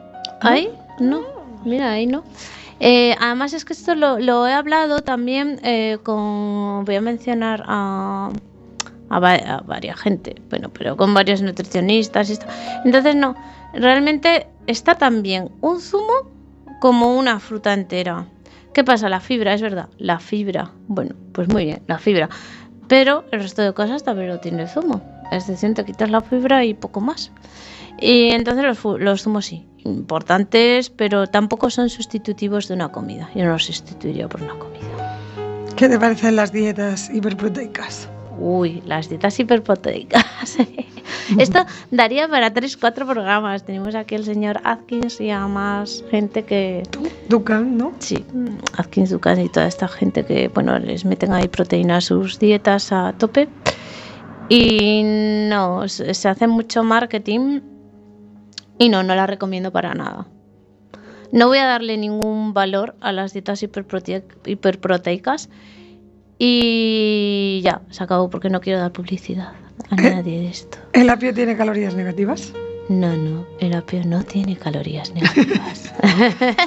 [0.41, 1.21] ahí no,
[1.65, 2.23] mira, ahí no.
[2.79, 8.31] Eh, además es que esto lo, he hablado también eh, con, voy a mencionar a,
[9.09, 12.47] a, a varias gente, bueno, pero con varios nutricionistas y esto.
[12.83, 13.35] Entonces no,
[13.73, 16.31] realmente está tan bien un zumo
[16.79, 18.25] como una fruta entera.
[18.73, 19.09] ¿Qué pasa?
[19.09, 20.71] La fibra, es verdad, la fibra.
[20.87, 22.29] Bueno, pues muy bien, la fibra.
[22.87, 25.01] Pero el resto de cosas también lo tiene el zumo.
[25.31, 27.31] Es decir, te quitas la fibra y poco más.
[27.99, 33.29] Y entonces los, los zumos sí, importantes, pero tampoco son sustitutivos de una comida.
[33.35, 34.81] Yo no los sustituiría por una comida.
[35.75, 38.09] ¿Qué te parecen las dietas hiperproteicas?
[38.39, 40.25] Uy, las dietas hiperproteicas.
[41.37, 43.63] Esto daría para 3-4 programas.
[43.63, 46.83] Tenemos aquí el señor Atkins y a más gente que,
[47.29, 47.93] Dukan, ¿no?
[47.99, 48.23] Sí,
[48.77, 52.91] Atkins, Dukan y toda esta gente que, bueno, les meten ahí proteína a sus dietas
[52.91, 53.47] a tope.
[54.49, 55.03] Y
[55.49, 57.61] no, se hace mucho marketing
[58.81, 60.25] y no, no la recomiendo para nada.
[61.31, 65.49] No voy a darle ningún valor a las dietas hiperprote- hiperproteicas
[66.39, 69.53] y ya, se acabó porque no quiero dar publicidad
[69.91, 70.15] a ¿Eh?
[70.15, 70.79] nadie de esto.
[70.93, 72.53] ¿El apio tiene calorías negativas?
[72.89, 75.93] No, no, el apio no tiene calorías negativas.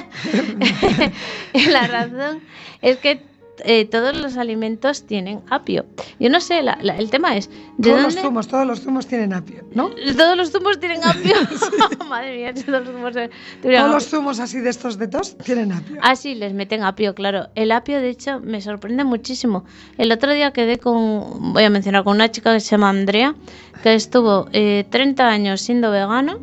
[1.69, 2.39] La razón
[2.81, 3.21] es que
[3.63, 5.85] eh, todos los alimentos tienen apio.
[6.19, 8.15] Yo no sé, la- la- el tema es, ¿de Todos dónde?
[8.15, 9.89] los zumos, todos los zumos tienen apio, ¿no?
[10.17, 11.35] Todos los zumos tienen apio.
[12.09, 13.29] Madre mía, todos los zumos eh,
[13.61, 15.97] Todos los zumos así de estos de tos tienen apio.
[16.01, 17.47] Ah, sí, les meten apio, claro.
[17.55, 19.63] El apio, de hecho, me sorprende muchísimo.
[19.97, 23.35] El otro día quedé con, voy a mencionar, con una chica que se llama Andrea,
[23.83, 26.37] que estuvo eh, 30 años siendo vegana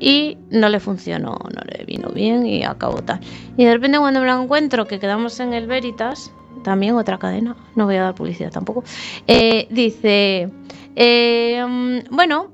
[0.00, 3.20] y no le funcionó, no le vino bien y acabó tal.
[3.56, 6.32] Y de repente cuando me la encuentro, que quedamos en el Veritas,
[6.62, 8.84] también otra cadena, no voy a dar publicidad tampoco,
[9.26, 10.50] eh, dice,
[10.96, 12.50] eh, bueno,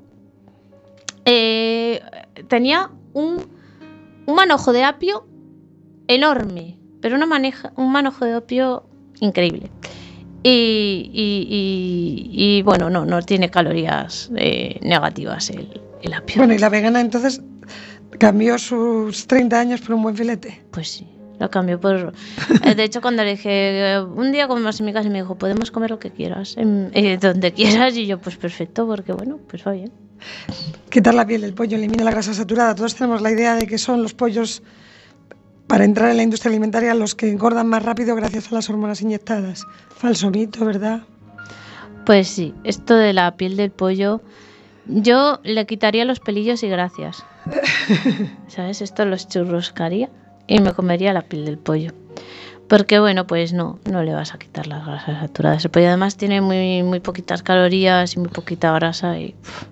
[1.25, 2.01] eh,
[2.49, 3.47] tenía un,
[4.27, 5.27] un manojo de apio
[6.09, 7.27] enorme, pero una
[7.77, 8.85] un manojo de opio
[9.21, 9.71] increíble.
[10.47, 16.37] Y, y- y- y, bueno, no, no tiene calorías eh, negativas el, el apio.
[16.37, 17.41] Bueno, y la vegana entonces
[18.19, 20.63] cambió sus 30 años por un buen filete.
[20.71, 21.07] Pues sí,
[21.41, 22.13] lo cambió por...
[22.63, 23.49] Eh, De hecho, cuando le dije,
[23.95, 26.57] eh, un día comemos en mi casa y me dijo, podemos comer lo que quieras,
[26.59, 29.91] en- eh, donde quieras, y yo, pues perfecto, porque bueno, pues va bien.
[30.91, 32.75] Quitar la piel del pollo elimina la grasa saturada.
[32.75, 34.63] Todos tenemos la idea de que son los pollos
[35.67, 39.01] para entrar en la industria alimentaria los que engordan más rápido gracias a las hormonas
[39.03, 39.67] inyectadas.
[39.97, 41.03] Falso mito, ¿verdad?
[42.05, 44.21] Pues sí, esto de la piel del pollo,
[44.87, 47.25] yo le quitaría los pelillos y gracias.
[48.49, 48.83] ¿Sabes?
[48.83, 50.11] Esto los churroscaría
[50.47, 51.93] y me comería la piel del pollo.
[52.69, 55.65] Porque bueno, pues no, no le vas a quitar las grasas saturadas.
[55.65, 59.65] El pollo además tiene muy, muy poquitas calorías y muy poquita grasa y pff,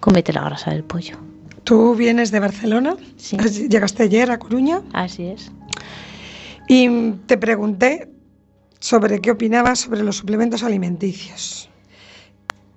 [0.00, 1.27] cómete la grasa del pollo.
[1.64, 3.36] Tú vienes de Barcelona, Sí.
[3.38, 5.50] has- llegaste ayer a Coruña Así es.
[6.68, 6.88] y
[7.26, 8.08] te pregunté
[8.80, 11.68] sobre qué opinabas sobre los suplementos alimenticios.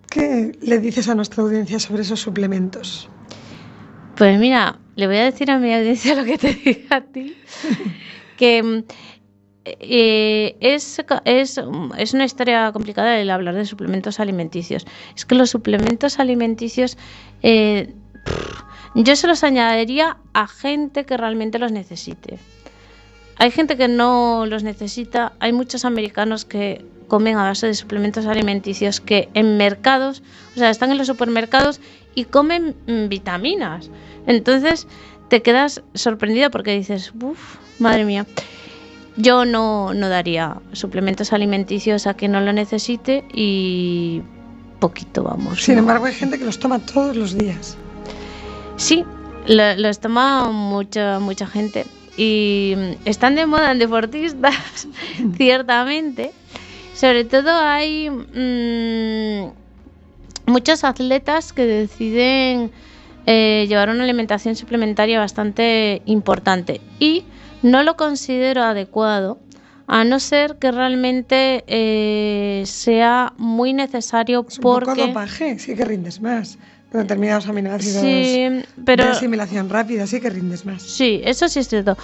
[0.10, 3.08] ¿Qué le dices a nuestra audiencia sobre esos suplementos?
[4.17, 7.36] Pues mira, le voy a decir a mi audiencia lo que te dije a ti,
[8.38, 8.84] que
[9.63, 11.62] eh, es, es,
[11.98, 14.86] es una historia complicada el hablar de suplementos alimenticios.
[15.15, 16.98] Es que los suplementos alimenticios
[17.44, 17.94] eh,
[18.95, 22.39] yo se los añadiría a gente que realmente los necesite.
[23.38, 28.25] Hay gente que no los necesita, hay muchos americanos que comen a base de suplementos
[28.25, 30.21] alimenticios que en mercados,
[30.55, 31.81] o sea, están en los supermercados
[32.15, 33.89] y comen mm, vitaminas.
[34.27, 34.88] Entonces
[35.27, 38.25] te quedas sorprendida porque dices, uff, madre mía.
[39.17, 44.21] Yo no, no daría suplementos alimenticios a quien no lo necesite y
[44.79, 45.63] poquito vamos.
[45.63, 45.79] Sin ¿no?
[45.79, 47.77] embargo, hay gente que los toma todos los días.
[48.82, 49.06] Sí,
[49.48, 51.86] lo- los toma mucha, mucha gente.
[52.17, 52.74] Y
[53.06, 54.88] están de moda en deportistas,
[55.38, 56.32] ciertamente.
[56.96, 59.52] Sobre todo hay mm,
[60.52, 62.72] muchos atletas que deciden
[63.28, 66.82] eh, llevar una alimentación suplementaria bastante importante.
[67.00, 67.24] Y
[67.62, 69.38] no lo considero adecuado,
[69.88, 75.86] a no ser que realmente eh, sea muy necesario Es un poco dopaje, sí que
[75.86, 76.58] rindes más.
[76.91, 79.06] Determinados aminoácidos Sí, pero...
[79.06, 80.82] de asimilación rápida, sí que rindes más.
[80.82, 81.97] Sí, eso sí es cierto.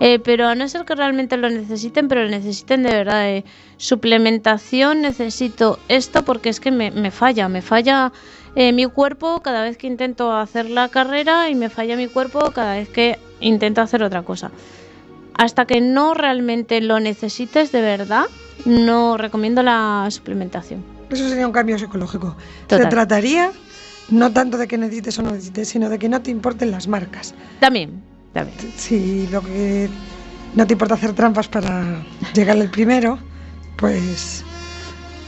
[0.00, 3.28] Eh, pero a no ser que realmente lo necesiten, pero lo necesiten de verdad.
[3.30, 3.44] eh,
[3.78, 7.48] suplementación, necesito esto porque es que me, me falla.
[7.48, 8.12] Me falla
[8.54, 12.50] eh, mi cuerpo cada vez que intento hacer la carrera y me falla mi cuerpo
[12.52, 14.50] cada vez que intento hacer otra cosa.
[15.36, 18.26] Hasta que no realmente lo necesites de verdad,
[18.66, 20.84] no recomiendo la suplementación.
[21.10, 22.36] Eso sería un cambio psicológico.
[22.66, 22.84] Total.
[22.84, 23.50] Se trataría
[24.10, 26.88] no tanto de que necesites o no necesites, sino de que no te importen las
[26.88, 27.34] marcas.
[27.60, 28.58] También, también.
[28.76, 29.88] Si lo que
[30.54, 33.18] no te importa hacer trampas para llegar al primero,
[33.76, 34.44] pues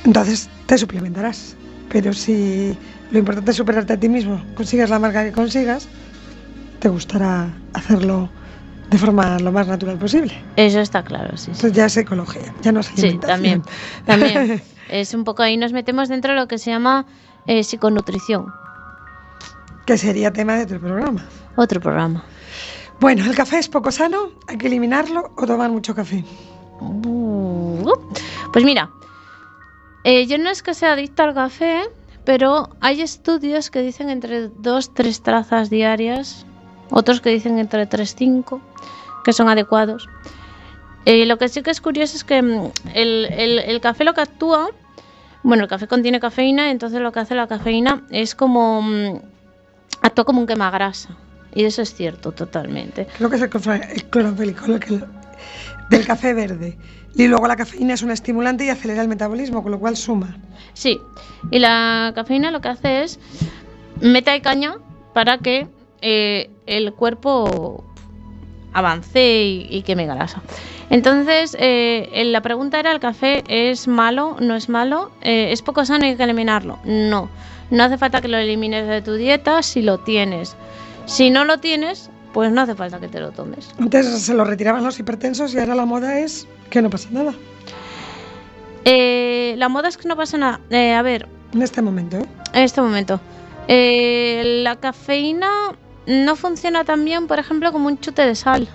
[0.05, 1.57] entonces te suplementarás.
[1.89, 2.77] Pero si
[3.11, 5.89] lo importante es superarte a ti mismo, consigas la marca que consigas,
[6.81, 8.29] te gustará hacerlo
[8.91, 10.33] de forma lo más natural posible.
[10.57, 11.47] Eso está claro, sí.
[11.47, 11.51] sí.
[11.53, 13.63] Entonces ya es ecología, ya no es Sí, también.
[14.05, 14.63] También.
[14.89, 17.07] Es un poco ahí nos metemos dentro de lo que se llama
[17.49, 18.53] eh, psiconutrición.
[19.87, 21.25] Que sería tema de otro programa.
[21.57, 22.25] Otro programa.
[23.01, 26.25] Bueno, el café es poco sano, hay que eliminarlo o tomar mucho café.
[26.81, 27.91] Uh,
[28.53, 28.91] Pues mira,
[30.05, 31.83] eh, yo no es que sea adicta al café,
[32.25, 36.47] pero hay estudios que dicen entre 2-3 trazas diarias,
[36.91, 38.61] otros que dicen entre 3-5,
[39.25, 40.09] que son adecuados.
[41.05, 44.15] Eh, lo que sí que es curioso es que mm, el, el- el café lo
[44.15, 44.71] que actúa,
[45.43, 49.21] bueno, el café contiene cafeína, entonces lo que hace la cafeína es como, mm,
[50.07, 51.11] actúa como un quemagrasa.
[51.55, 53.07] Y eso es cierto, totalmente.
[53.17, 53.51] Creo que es el,
[54.67, 55.01] lo que
[55.91, 56.77] del café verde.
[57.15, 60.37] Y luego la cafeína es un estimulante y acelera el metabolismo, con lo cual suma.
[60.75, 61.01] Sí,
[61.51, 63.19] y la cafeína lo que hace es
[64.01, 64.77] mete ahí caña
[65.15, 65.67] para que
[66.03, 67.85] eh, el cuerpo
[68.75, 70.43] avance y, y queme grasa.
[70.91, 74.37] Entonces, eh, eh, la pregunta era, ¿el café es malo?
[74.41, 75.11] ¿No es malo?
[75.23, 76.79] Eh, ¿Es poco sano y hay que eliminarlo?
[76.85, 77.29] No,
[77.71, 80.57] no hace falta que lo elimines de tu dieta si lo tienes.
[81.07, 83.71] Si no lo tienes, pues no hace falta que te lo tomes.
[83.79, 87.35] Antes se lo retiraban los hipertensos y ahora la moda es que no pasa nada.
[88.85, 90.61] Eh, la moda es que no pasa nada.
[90.71, 92.19] Eh, a ver, En este momento.
[92.53, 93.21] En este momento.
[93.69, 95.49] Eh, la cafeína
[96.07, 98.69] no funciona tan bien, por ejemplo, como un chute de sal.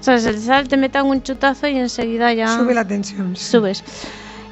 [0.00, 3.34] O sea, el sal te metan un chutazo y enseguida ya Sube la tensión.
[3.34, 3.44] sí.
[3.50, 3.82] subes.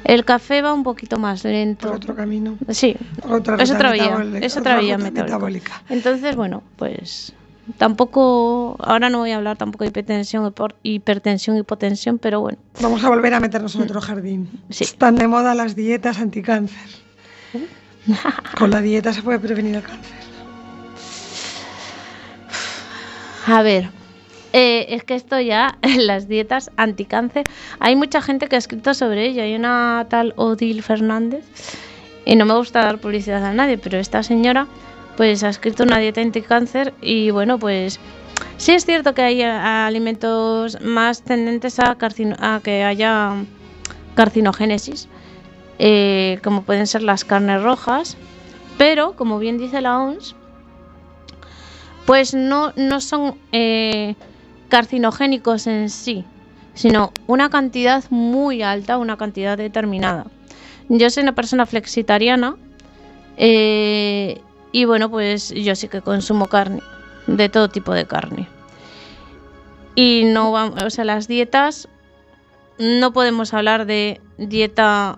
[0.03, 1.91] El café va un poquito más Por lento.
[1.91, 2.57] otro camino.
[2.69, 2.95] Sí,
[3.27, 4.25] Otra es otra vía.
[4.41, 5.81] Es otra vía metabólica.
[5.89, 7.33] Entonces, bueno, pues
[7.77, 8.77] tampoco.
[8.79, 12.57] Ahora no voy a hablar tampoco de hipertensión, por- hipertensión, hipotensión, pero bueno.
[12.81, 14.49] Vamos a volver a meternos en otro jardín.
[14.69, 14.85] Sí.
[14.85, 16.77] Están de moda las dietas anticáncer.
[18.57, 20.15] Con la dieta se puede prevenir el cáncer.
[23.47, 23.89] A ver,
[24.57, 27.43] eh, es que esto ya, las dietas anticáncer,
[27.79, 29.43] hay mucha gente que ha escrito sobre ello.
[29.43, 31.45] Hay una tal Odil Fernández,
[32.25, 34.67] y no me gusta dar publicidad a nadie, pero esta señora
[35.15, 37.99] pues ha escrito una dieta anticáncer y bueno, pues
[38.57, 41.95] Sí es cierto que hay a- alimentos más tendentes a,
[42.63, 43.33] que haya
[44.15, 45.07] carcinogénesis,
[45.79, 48.17] eh, como pueden ser las carnes rojas,
[48.77, 50.35] pero como bien dice la OMS,
[52.05, 54.15] pues no, no son eh,
[54.69, 56.25] carcinogénicos en sí,
[56.73, 60.25] sino una cantidad muy alta, una cantidad determinada.
[60.89, 62.55] Yo soy una persona flexitariana
[63.37, 64.41] eh,
[64.71, 66.81] y bueno, pues yo sí que consumo carne,
[67.27, 68.47] de todo tipo de carne.
[69.95, 71.87] Y no vamos, o sea, las dietas,
[72.77, 75.17] no podemos hablar de dieta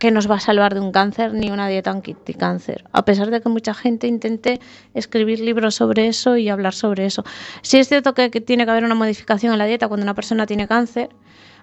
[0.00, 3.42] que nos va a salvar de un cáncer ni una dieta anticáncer, a pesar de
[3.42, 4.58] que mucha gente intente
[4.94, 7.22] escribir libros sobre eso y hablar sobre eso.
[7.60, 10.14] Sí es cierto que, que tiene que haber una modificación en la dieta cuando una
[10.14, 11.10] persona tiene cáncer,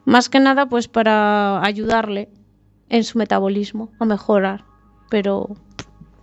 [0.05, 2.29] más que nada pues para ayudarle
[2.89, 4.65] en su metabolismo a mejorar,
[5.09, 5.49] pero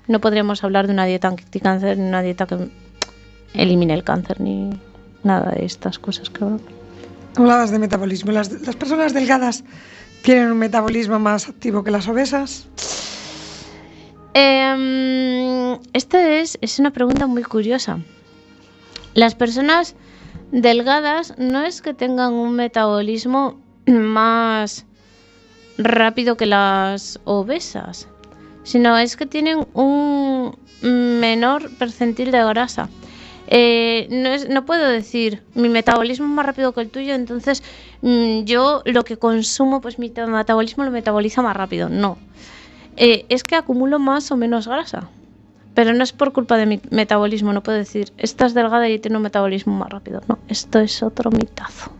[0.06, 2.70] no podríamos hablar de una dieta anticáncer ni una dieta que
[3.54, 4.70] elimine el cáncer ni
[5.24, 6.62] nada de estas cosas que hablamos.
[7.36, 8.30] Hablabas de metabolismo.
[8.30, 9.64] ¿Las, las personas delgadas
[10.24, 12.66] tienen un metabolismo más activo que las obesas?
[14.32, 17.98] Eh, esta es, es una pregunta muy curiosa.
[19.12, 19.94] Las personas
[20.50, 24.86] delgadas no es que tengan un metabolismo más
[25.76, 28.08] rápido que las obesas,
[28.62, 32.88] sino es que tienen un menor percentil de grasa.
[33.48, 37.62] Eh, no, es- no puedo decir mi metabolismo es más rápido que el tuyo, entonces
[38.02, 41.88] mm, yo lo que consumo, pues mi ta- metabolismo lo metaboliza más rápido.
[41.88, 42.16] No.
[42.96, 45.08] Eh, es que acumulo más o menos grasa.
[45.74, 49.16] Pero no es por culpa de mi metabolismo, no puedo decir, estás delgada y tiene
[49.16, 50.22] un metabolismo más rápido.
[50.28, 51.90] No, esto es otro mitazo.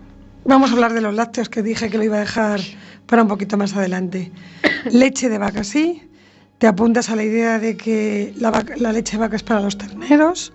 [0.44, 2.60] Vamos a hablar de los lácteos que dije que lo iba a dejar
[3.06, 4.30] para un poquito más adelante.
[4.92, 6.02] Leche de vaca, sí.
[6.58, 9.60] Te apuntas a la idea de que la, vaca- la leche de vaca es para
[9.60, 10.52] los terneros.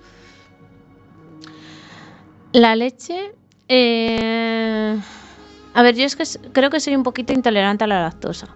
[2.53, 3.31] La leche.
[3.67, 4.97] eh,
[5.73, 8.47] A ver, yo es que creo que soy un poquito intolerante a la lactosa.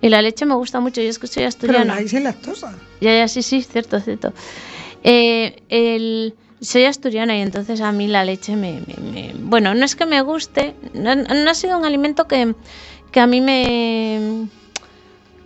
[0.00, 1.84] Y la leche me gusta mucho, yo es que soy Pero asturiana.
[1.84, 2.74] la hay sin lactosa.
[3.00, 4.32] Ya, ya, sí, sí, cierto, cierto.
[5.02, 9.84] Eh, el, soy asturiana y entonces a mí la leche me, me- me- Bueno, no
[9.84, 12.54] es que me guste, no, no ha sido un alimento que,
[13.12, 14.46] que a mí me...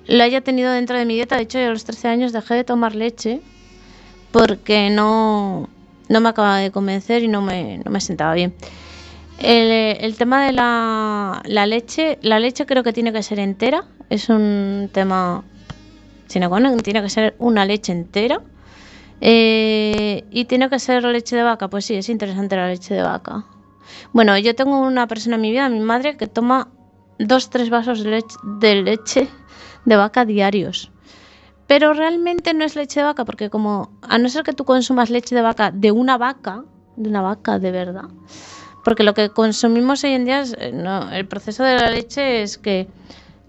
[0.07, 1.36] lo haya tenido dentro de mi dieta.
[1.36, 3.41] De hecho, yo a los 13 años dejé de tomar leche
[4.32, 5.68] porque no,
[6.09, 8.55] no me acababa de convencer y no me, no me sentaba bien.
[9.39, 13.85] El, el tema de la, la leche, la leche creo que tiene que ser entera,
[14.11, 15.45] es un tema
[16.29, 18.41] sino bueno, tiene que ser una leche entera.
[19.21, 23.03] Eh, y tiene que ser leche de vaca, pues sí, es interesante la leche de
[23.03, 23.45] vaca.
[24.13, 26.69] Bueno, yo tengo una persona en mi vida, mi madre, que toma
[27.19, 29.29] dos, tres vasos de, leche
[29.85, 30.93] de vaca diarios.
[31.69, 35.11] Pero realmente no es leche de vaca, porque como a no ser que tú consumas
[35.11, 36.64] leche de vaca de una vaca,
[36.97, 38.09] de una vaca de verdad,
[38.85, 42.43] porque lo que consumimos hoy en día es, eh, no, el proceso de la leche
[42.43, 42.89] es que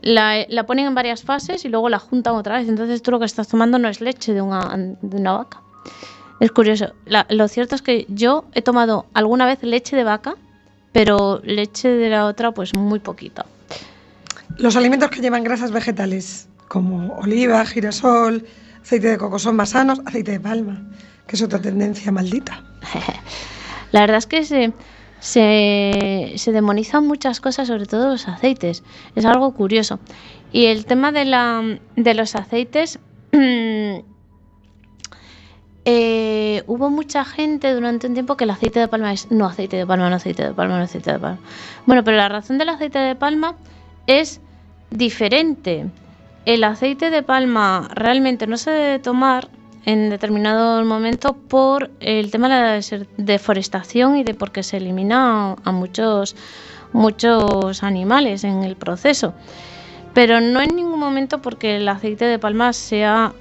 [0.01, 2.67] la, ponen en varias fases y luego la juntan otra vez.
[2.67, 5.61] Entonces tú lo que estás tomando no es leche de una, de una vaca.
[6.41, 6.93] Es curioso.
[7.29, 10.35] Lo cierto es que yo he tomado alguna vez leche de vaca,
[10.91, 13.45] pero leche de la otra pues muy poquita.
[14.57, 18.45] Los alimentos que llevan grasas vegetales, como oliva, girasol,
[18.81, 19.99] aceite de coco, son más sanos.
[20.05, 20.81] Aceite de palma,
[21.27, 22.63] que es otra tendencia maldita.
[23.91, 24.45] La verdad es que
[25.19, 28.83] se, demonizan muchas cosas, sobre todo los aceites.
[29.15, 29.99] Es algo curioso.
[30.53, 32.99] Y el tema de los aceites,
[35.85, 39.75] eh, hubo mucha gente durante un tiempo que el aceite de palma es no aceite
[39.75, 41.39] de palma, no aceite de palma, no aceite de palma.
[41.87, 43.55] Bueno, pero la razón del aceite de palma
[44.05, 44.39] es
[44.91, 45.87] diferente.
[46.49, 49.49] El aceite de palma realmente no se debe tomar
[49.85, 55.71] en determinado momento por el tema de la deforestación y de porque se elimina a
[55.71, 56.35] muchos
[56.91, 59.35] muchos animales en el proceso.
[60.15, 63.31] Pero no en ningún momento porque el aceite de palma sea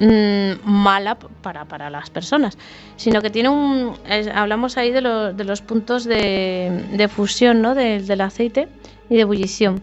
[0.00, 2.58] mm, mala para, para las personas,
[2.96, 3.94] sino que tiene un...
[4.34, 7.74] hablamos ahí de, lo- de los puntos de, de fusión ¿no?
[7.74, 8.68] del- del aceite
[9.08, 9.82] y de ebullición.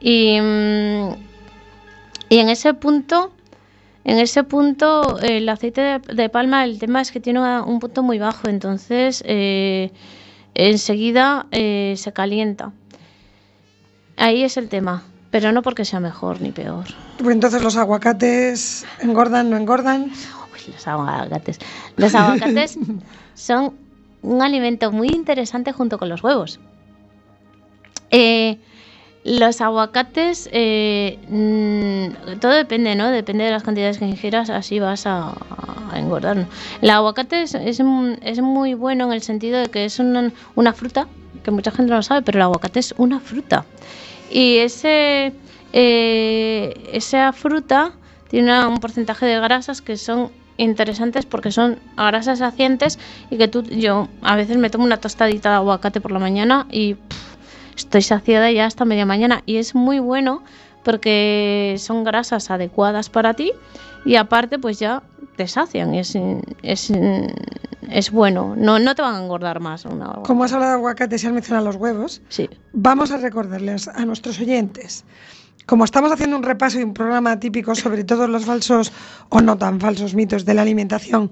[0.00, 1.35] Y, mm,
[2.28, 3.32] y en ese punto,
[4.04, 7.78] en ese punto, el aceite de, de palma, el tema es que tiene una- un
[7.80, 9.90] punto muy bajo, entonces eh,
[10.54, 12.72] enseguida eh, se calienta.
[14.16, 16.84] Ahí es el tema, pero no porque sea mejor ni peor.
[17.18, 20.04] Entonces los aguacates engordan, no engordan.
[20.04, 21.58] Uy, los aguacates.
[21.96, 22.78] Los aguacates
[23.34, 23.74] son
[24.22, 26.58] un alimento muy interesante junto con los huevos.
[28.10, 28.58] Eh,
[29.26, 33.10] los aguacates, eh, mm, todo depende, ¿no?
[33.10, 35.34] Depende de las cantidades que ingieras, así vas a,
[35.94, 36.46] engordar.
[36.82, 37.80] El aguacate es, es,
[38.22, 41.08] es muy bueno en el sentido de que es una, una fruta,
[41.42, 43.64] que mucha gente no sabe, pero el aguacate es una fruta.
[44.30, 45.32] Y ese,
[45.72, 47.92] eh, esa fruta
[48.28, 52.98] tiene un porcentaje de grasas que son interesantes porque son grasas saciantes
[53.30, 56.66] y que tú, yo a veces me tomo una tostadita de aguacate por la mañana
[56.70, 57.35] y pff,
[57.76, 60.42] estoy saciada ya hasta media mañana y es muy bueno
[60.82, 63.52] porque son grasas adecuadas para ti
[64.04, 65.02] y aparte pues ya
[65.36, 66.16] te sacian y es,
[66.62, 66.92] es,
[67.90, 69.84] es bueno, no, no te van a engordar más.
[69.84, 72.48] Una, Como has hablado de aguacate se han mencionado los huevos, sí.
[72.72, 75.04] vamos a recordarles a nuestros oyentes,
[75.66, 78.92] como estamos haciendo un repaso y un programa típico sobre todos los falsos
[79.28, 81.30] o no tan falsos mitos de la alimentación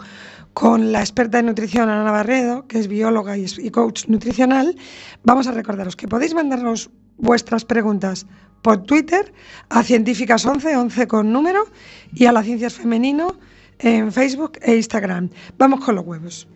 [0.52, 4.76] con la experta en nutrición Ana Barredo, que es bióloga y coach nutricional,
[5.22, 8.26] vamos a recordaros que podéis mandarnos vuestras preguntas
[8.62, 9.32] por Twitter
[9.68, 11.64] a científicas11, 11 con número,
[12.12, 13.36] y a la ciencias femenino
[13.78, 15.30] en Facebook e Instagram.
[15.58, 16.48] Vamos con los huevos.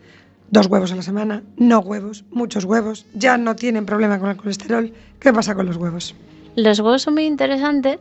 [0.51, 4.37] Dos huevos a la semana, no huevos, muchos huevos, ya no tienen problema con el
[4.37, 4.93] colesterol.
[5.21, 6.15] ¿Qué pasa con los huevos?
[6.57, 7.99] Los huevos son muy interesantes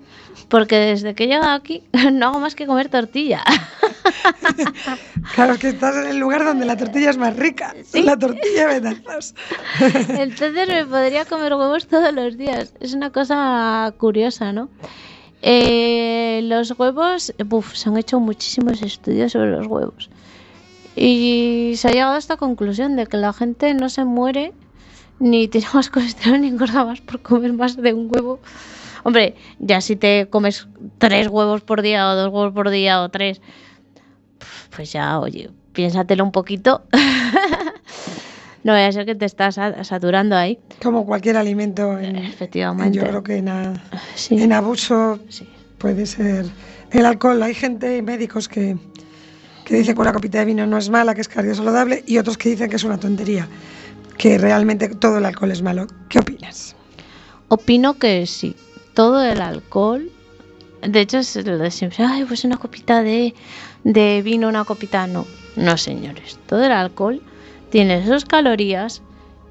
[0.50, 3.44] porque desde que he llegado aquí no hago más que comer tortilla.
[5.36, 7.76] Claro, es que estás en el lugar donde la tortilla es más rica.
[7.84, 8.02] Sí.
[8.02, 9.36] La tortilla de betazos.
[10.10, 12.74] Entonces me podría comer huevos todos los días.
[12.80, 14.70] Es una cosa curiosa, ¿no?
[15.42, 20.10] Eh, los huevos, uf, se han hecho muchísimos estudios sobre los huevos.
[20.96, 24.54] Y se ha llegado a esta conclusión de que la gente no se muere
[25.20, 28.40] ni tiene más colesterol ni engorda más por comer más de un huevo.
[29.04, 33.10] Hombre, ya si te comes tres huevos por día o dos huevos por día o
[33.10, 33.42] tres,
[34.76, 36.84] pues ya, oye, piénsatelo un poquito.
[38.64, 40.60] no vaya a ser que te estás sa- saturando ahí.
[40.84, 42.98] Como cualquier alimento, en- Efectivamente.
[42.98, 43.82] yo creo que en, a-
[44.16, 44.42] Sí.
[44.42, 45.48] en abuso Sí.
[45.78, 46.46] puede ser
[46.92, 47.42] el alcohol.
[47.44, 48.76] Hay gente, médicos, que,
[49.64, 52.38] que dicen que una copita de vino no es mala, que es cardiosaludable, y otros
[52.38, 53.48] que dicen que es una tontería,
[54.18, 55.88] que realmente todo el alcohol es malo.
[56.10, 56.76] ¿Qué opinas?
[57.50, 58.56] Opino que sí.
[58.94, 60.12] Todo el alcohol.
[60.82, 62.04] De hecho, es lo de siempre.
[62.04, 63.34] Ay, pues una copita de,
[63.84, 65.08] de vino, una copita.
[65.08, 66.40] No, no, señores.
[66.48, 67.22] Todo el alcohol
[67.70, 69.02] tiene sus calorías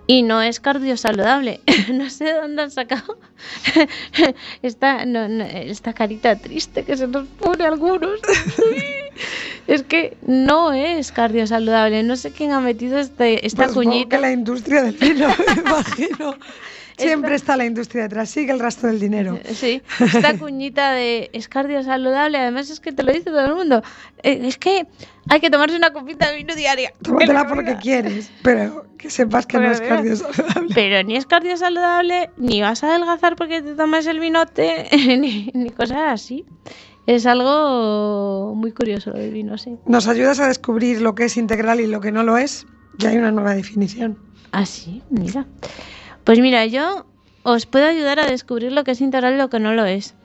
[0.07, 1.61] y no es cardiosaludable.
[1.93, 3.19] no sé de dónde han sacado
[4.63, 8.21] esta, no, no, esta carita triste que se nos pone a algunos.
[9.67, 12.03] es que no es cardiosaludable.
[12.03, 14.17] No sé quién ha metido este, esta Pues cuñita.
[14.17, 16.37] que la industria del vino, me imagino.
[16.97, 19.39] Siempre está la industria detrás, sigue el rastro del dinero.
[19.55, 21.49] Sí, esta cuñita de es
[21.85, 23.83] saludable, además es que te lo dice todo el mundo.
[24.23, 24.87] Eh, es que
[25.29, 26.93] hay que tomarse una copita de vino diaria.
[27.03, 29.97] Tómatela porque quieres, pero que sepas que no es mira.
[29.97, 30.75] cardiosaludable.
[30.75, 31.27] Pero ni es
[31.59, 34.89] saludable, ni vas a adelgazar porque te tomas el vinote,
[35.19, 36.45] ni, ni cosas así.
[37.07, 39.77] Es algo muy curioso lo del vino, sí.
[39.87, 42.67] Nos ayudas a descubrir lo que es integral y lo que no lo es.
[42.99, 44.19] Ya hay una nueva definición.
[44.51, 45.47] Ah, sí, mira.
[46.27, 47.07] Pues mira, yo
[47.45, 50.17] os puedo ayudar a descubrir lo que es integral y lo que no lo es.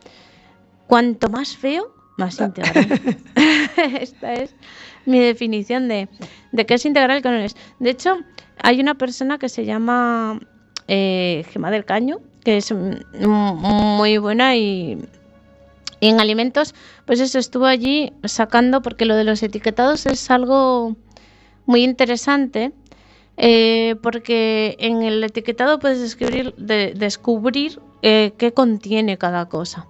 [0.87, 2.99] Cuanto más feo, más integral.
[3.99, 4.55] Esta es
[5.05, 6.09] mi definición de,
[6.51, 7.55] de qué es integral y qué no es.
[7.77, 8.17] De hecho,
[8.63, 10.39] hay una persona que se llama
[10.87, 14.97] eh, Gema del Caño, que es muy buena y,
[15.99, 16.73] y en alimentos,
[17.05, 20.95] pues eso estuvo allí sacando, porque lo de los etiquetados es algo
[21.67, 22.71] muy interesante.
[23.43, 29.87] Eh, porque en el etiquetado puedes descubrir, de- descubrir eh, qué contiene cada cosa.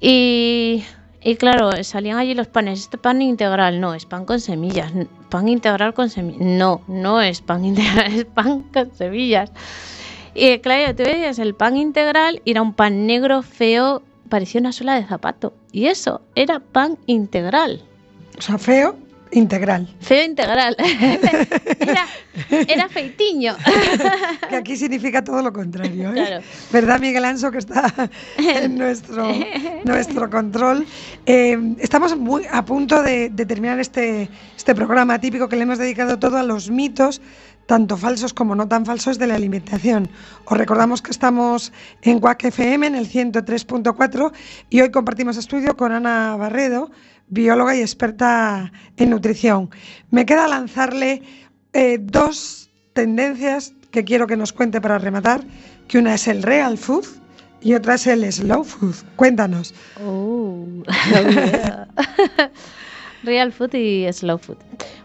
[0.00, 0.82] Y,
[1.38, 2.80] claro, salían allí los panes.
[2.80, 4.92] Este pan integral, no, es pan con semillas.
[5.30, 6.40] Pan integral con semillas.
[6.40, 9.50] No, no es pan integral, es pan con semillas.
[10.34, 14.72] Y claro, tú veías el pan integral y era un pan negro feo, parecía una
[14.72, 15.54] suela de zapato.
[15.72, 17.82] Y eso era pan integral.
[18.36, 18.96] O sea, feo,
[19.32, 19.88] integral.
[20.00, 20.76] Feo integral.
[21.80, 22.06] era,
[22.68, 23.56] era feitiño.
[24.48, 26.10] Que aquí significa todo lo contrario.
[26.10, 26.14] ¿eh?
[26.14, 26.44] Claro.
[26.72, 27.92] ¿Verdad, Miguel Anso, que está
[28.38, 29.28] en nuestro,
[29.84, 30.86] nuestro control?
[31.26, 35.78] Eh, estamos muy a punto de, de terminar este, este programa típico que le hemos
[35.78, 37.20] dedicado todo a los mitos,
[37.66, 40.08] tanto falsos como no tan falsos, de la alimentación.
[40.44, 41.72] Os recordamos que estamos
[42.02, 44.32] en WAC FM, en el 103.4,
[44.70, 46.90] y hoy compartimos estudio con Ana Barredo,
[47.28, 49.70] bióloga y experta en nutrición.
[50.10, 51.22] Me queda lanzarle
[51.72, 55.42] eh, dos tendencias que quiero que nos cuente para rematar,
[55.88, 57.06] que una es el real food
[57.60, 58.94] y otra es el slow food.
[59.16, 59.74] Cuéntanos.
[60.04, 60.66] Oh,
[61.12, 61.88] yeah.
[63.22, 64.58] Real food y slow food.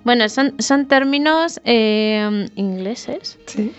[0.04, 3.72] Bueno, son, son términos eh, ingleses Sí.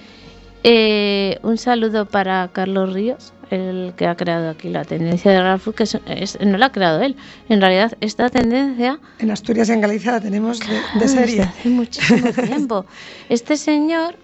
[0.65, 5.75] Eh, un saludo para Carlos Ríos, el que ha creado aquí la tendencia de food,
[5.75, 7.17] que es- es- no la ha creado él.
[7.49, 11.43] En realidad, esta tendencia En Asturias y en Galicia la tenemos de, de serie.
[11.43, 12.87] hace muchísimo tiempo.
[13.29, 14.17] Este señor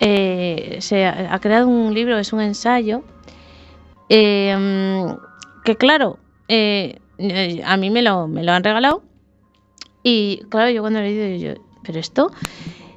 [0.00, 3.02] eh, se ha, ha creado un libro, es un ensayo,
[4.08, 5.06] eh,
[5.64, 9.02] que claro, eh, eh, a mí me lo, me lo han regalado
[10.02, 12.30] y claro, yo cuando lo he leído, yo, pero esto,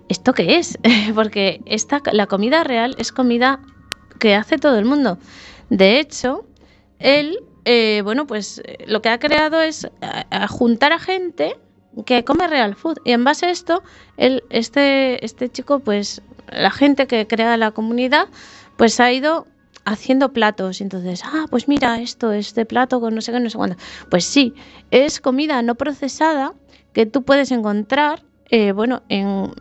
[0.09, 0.77] ¿esto qué es?
[1.15, 3.59] Porque esta, la comida real es comida
[4.19, 5.17] que hace todo el mundo.
[5.71, 6.45] De hecho,
[6.99, 11.55] él, eh, bueno, pues eh, lo que ha creado es a juntar a gente
[12.05, 12.97] que come real food.
[13.05, 13.81] Y en base a esto,
[14.17, 18.27] él, este, este chico, pues la gente que crea la comunidad,
[18.75, 19.47] pues ha ido
[19.85, 20.81] haciendo platos.
[20.81, 23.77] Entonces, ah, pues mira, esto, este plato con no sé qué, no sé cuándo.
[24.09, 24.53] Pues sí,
[24.91, 26.53] es comida no procesada
[26.91, 29.53] que tú puedes encontrar, eh, bueno, en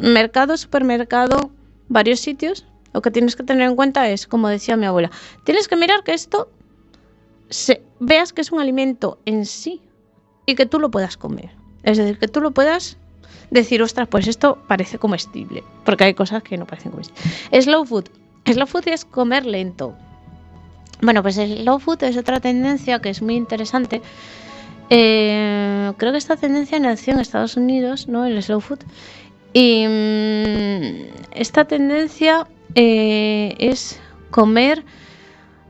[0.00, 1.52] mercado, supermercado,
[1.88, 2.64] varios sitios.
[2.92, 5.10] Lo que tienes que tener en cuenta es, como decía mi abuela,
[5.44, 6.48] tienes que mirar que esto
[8.00, 9.80] veas que es un alimento en sí
[10.46, 11.50] y que tú lo puedas comer.
[11.82, 12.96] Es decir, que tú lo puedas
[13.50, 17.64] decir, ostras, pues esto parece comestible, porque hay cosas que no parecen comestibles.
[17.64, 18.04] Slow food.
[18.46, 19.94] Slow food es comer lento.
[21.00, 24.00] Bueno, pues el slow food es otra tendencia que es muy interesante.
[24.90, 28.24] Eh, creo que esta tendencia nació en Estados Unidos, ¿no?
[28.24, 28.80] El slow food.
[29.52, 34.00] Y mm, esta tendencia eh, es
[34.30, 34.84] comer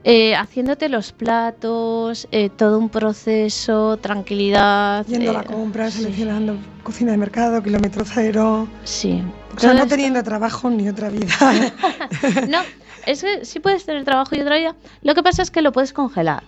[0.04, 5.06] eh, haciéndote los platos, eh, todo un proceso, tranquilidad.
[5.06, 8.66] Yendo a la compra, sí, seleccionando cocina de mercado, kilómetro cero.
[8.82, 9.22] Sí.
[9.56, 11.28] O sea, no teniendo trabajo ni otra vida.
[12.48, 12.58] No,
[13.06, 14.74] es que sí puedes tener trabajo y otra vida.
[15.02, 16.42] Lo que pasa es que lo puedes congelar.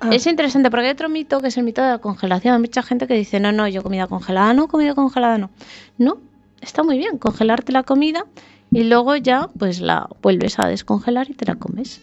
[0.00, 2.54] Ah, Es interesante porque hay otro mito que es el mito de la congelación.
[2.54, 5.50] Hay mucha gente que dice, no, no, yo comida congelada, no, comida congelada, no.
[5.98, 6.16] No,
[6.62, 8.24] está muy bien congelarte la comida
[8.76, 12.02] y luego ya pues la vuelves a descongelar y te la comes.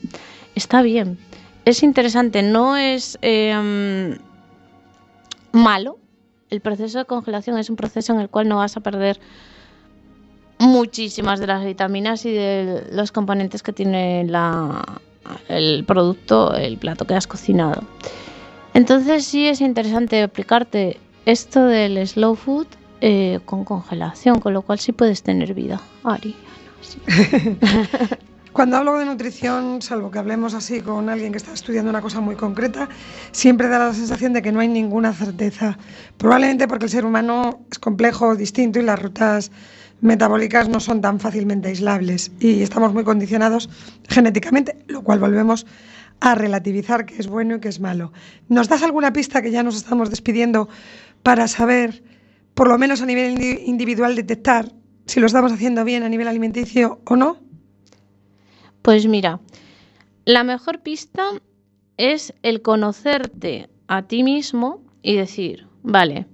[0.55, 1.19] Está bien.
[1.65, 4.17] Es interesante, no es eh,
[5.51, 5.99] malo.
[6.49, 9.19] El proceso de congelación es un proceso en el cual no vas a perder
[10.57, 14.99] muchísimas de las vitaminas y de los componentes que tiene la,
[15.49, 17.83] el producto, el plato que has cocinado.
[18.73, 22.65] Entonces sí es interesante aplicarte esto del slow food
[22.99, 25.79] eh, con congelación, con lo cual sí puedes tener vida.
[26.03, 26.35] Ari.
[28.53, 32.21] Cuando hablo de nutrición, salvo que hablemos así con alguien que está estudiando una cosa
[32.21, 32.87] muy concreta,
[33.31, 35.75] siempre da la sensación de que no hay ninguna certeza.
[36.17, 39.51] Probablemente porque el ser humano es complejo, distinto y las rutas
[40.01, 43.69] metabólicas no son tan fácilmente aislables y estamos muy condicionados
[44.07, 45.65] genéticamente, lo cual volvemos
[46.19, 48.13] a relativizar qué es bueno y qué es malo.
[48.49, 50.69] ¿Nos das alguna pista que ya nos estamos despidiendo
[51.23, 52.03] para saber,
[52.53, 54.71] por lo menos a nivel indi- individual, detectar
[55.05, 57.37] si lo estamos haciendo bien a nivel alimenticio o no?
[58.81, 59.39] Pues mira,
[60.25, 61.23] la mejor pista
[61.97, 66.27] es el conocerte a ti mismo y decir, vale,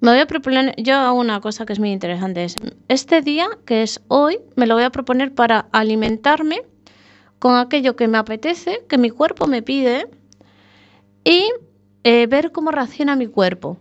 [0.00, 2.56] me voy a proponer, yo hago una cosa que es muy interesante, es
[2.88, 6.62] este día, que es hoy, me lo voy a proponer para alimentarme
[7.38, 10.06] con aquello que me apetece, que mi cuerpo me pide
[11.24, 11.50] y
[12.04, 13.78] eh, ver cómo reacciona mi cuerpo.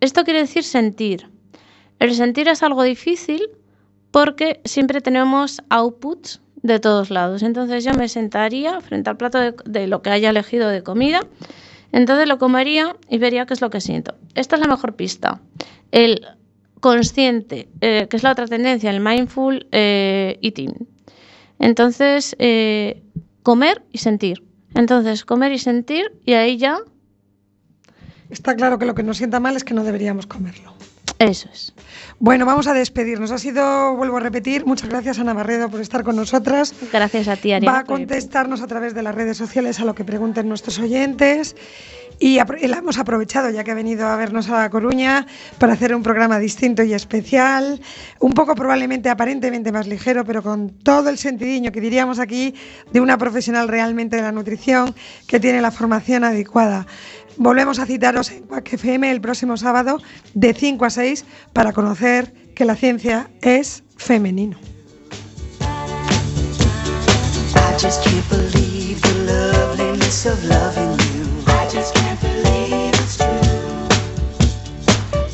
[0.00, 1.33] Esto quiere decir sentir.
[1.98, 3.50] El sentir es algo difícil
[4.10, 7.42] porque siempre tenemos outputs de todos lados.
[7.42, 11.20] Entonces yo me sentaría frente al plato de, lo que haya elegido de comida,
[11.92, 14.14] entonces lo comería y vería qué es lo que siento.
[14.34, 15.40] Esta es la mejor pista.
[15.92, 16.26] El
[16.80, 20.88] consciente, eh, que es la otra tendencia, el mindful eh, eating.
[21.58, 23.02] Entonces, eh,
[23.42, 24.42] comer y sentir.
[24.74, 26.78] Entonces, comer y sentir y ahí ya,
[28.30, 30.73] Está claro que lo que nos sienta mal es que no deberíamos comerlo.
[31.28, 31.72] Eso es.
[32.18, 33.30] Bueno, vamos a despedirnos.
[33.30, 36.74] Ha sido, vuelvo a repetir, muchas gracias a Navarredo por estar con nosotras.
[36.92, 37.72] Gracias a ti, Ariana.
[37.72, 41.56] Va a contestarnos a través de las redes sociales a lo que pregunten nuestros oyentes.
[42.20, 45.26] Y la hemos aprovechado, ya que ha venido a vernos a La Coruña,
[45.58, 47.80] para hacer un programa distinto y especial,
[48.20, 52.54] un poco probablemente aparentemente más ligero, pero con todo el sentidiño que diríamos aquí
[52.92, 54.94] de una profesional realmente de la nutrición
[55.26, 56.86] que tiene la formación adecuada.
[57.36, 60.00] Volvemos a citaros en Quack FM el próximo sábado
[60.34, 64.56] de 5 a 6 para conocer que la ciencia es femenino.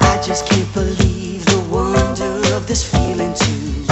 [0.02, 3.89] I just can't believe the wonder of this feeling too.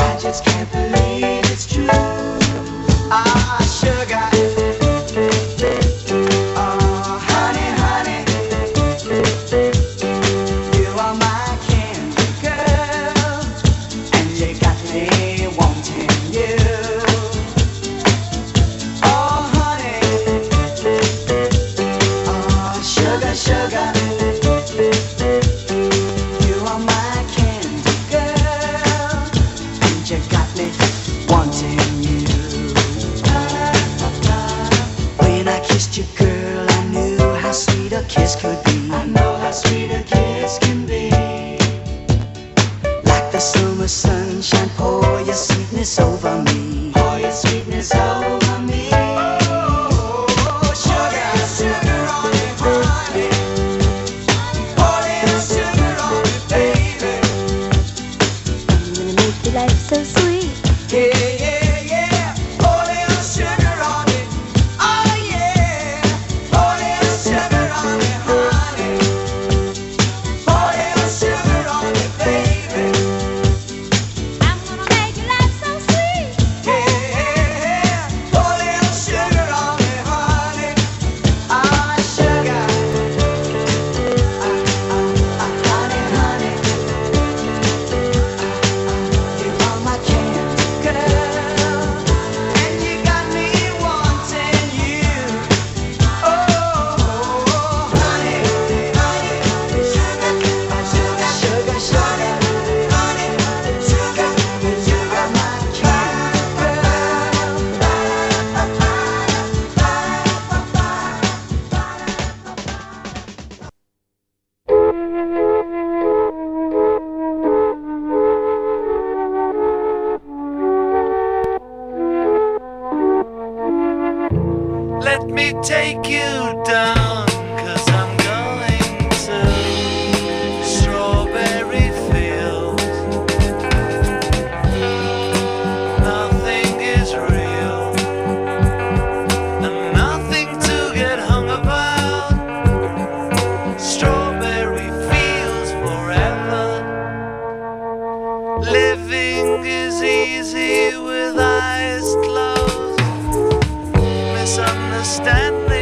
[154.49, 155.78] Misunderstanding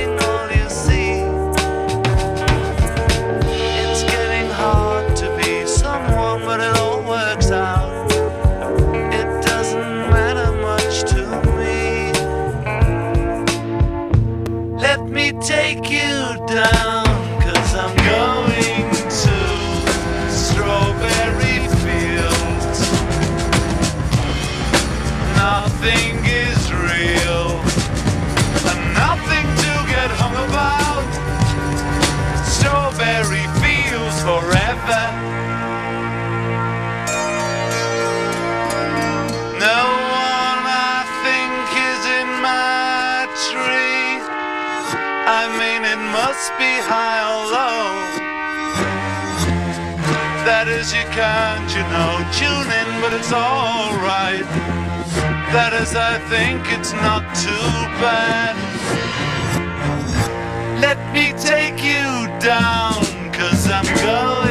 [62.47, 64.46] down, cause I'm going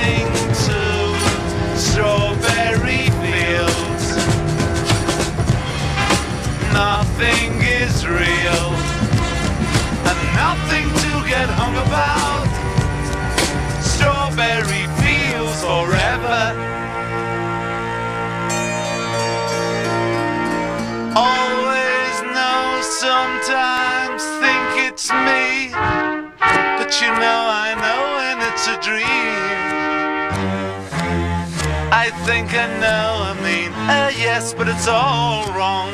[8.08, 8.68] real,
[10.10, 12.50] and nothing to get hung about.
[13.82, 16.42] Strawberry fields forever.
[21.16, 25.72] Always know, sometimes think it's me.
[26.78, 29.66] But you know, I know when it's a dream.
[31.92, 35.94] I think I know, I mean, uh, yes, but it's all wrong.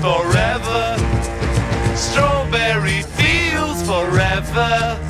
[0.00, 0.96] forever.
[1.96, 5.07] Strawberry fields forever.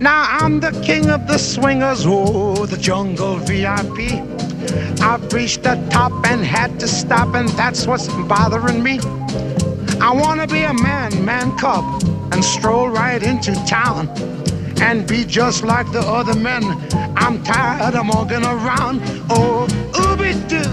[0.00, 4.22] Now I'm the king of the swingers, oh, the jungle VIP.
[5.00, 9.00] I've reached the top and had to stop, and that's what's bothering me.
[10.00, 11.84] I wanna be a man, man cub,
[12.32, 14.08] and stroll right into town
[14.80, 16.62] and be just like the other men.
[17.16, 19.00] I'm tired of walking around.
[19.28, 20.68] Oh, ooby doo.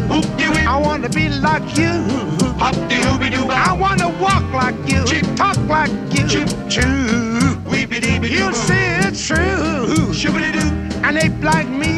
[0.67, 2.44] I wanna be like you.
[2.59, 3.47] Hop de dooby doo.
[3.49, 5.05] I wanna walk like you.
[5.05, 6.27] Chip talk like you.
[6.27, 7.57] Chip choo.
[7.69, 8.35] Weepy deeby doo.
[8.35, 10.13] You see it's true.
[10.19, 10.69] Shibbity doo.
[11.07, 11.94] An ape like me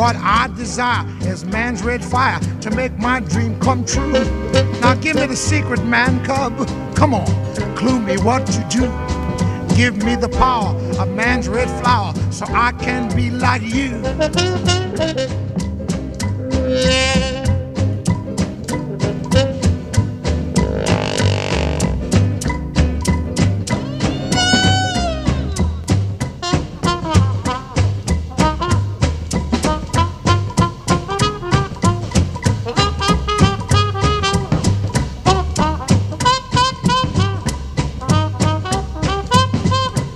[0.00, 4.12] What I desire is man's red fire to make my dream come true.
[4.80, 6.56] Now give me the secret, man cub.
[6.96, 7.26] Come on,
[7.76, 8.86] clue me what to do.
[9.76, 14.00] Give me the power of man's red flower so I can be like you.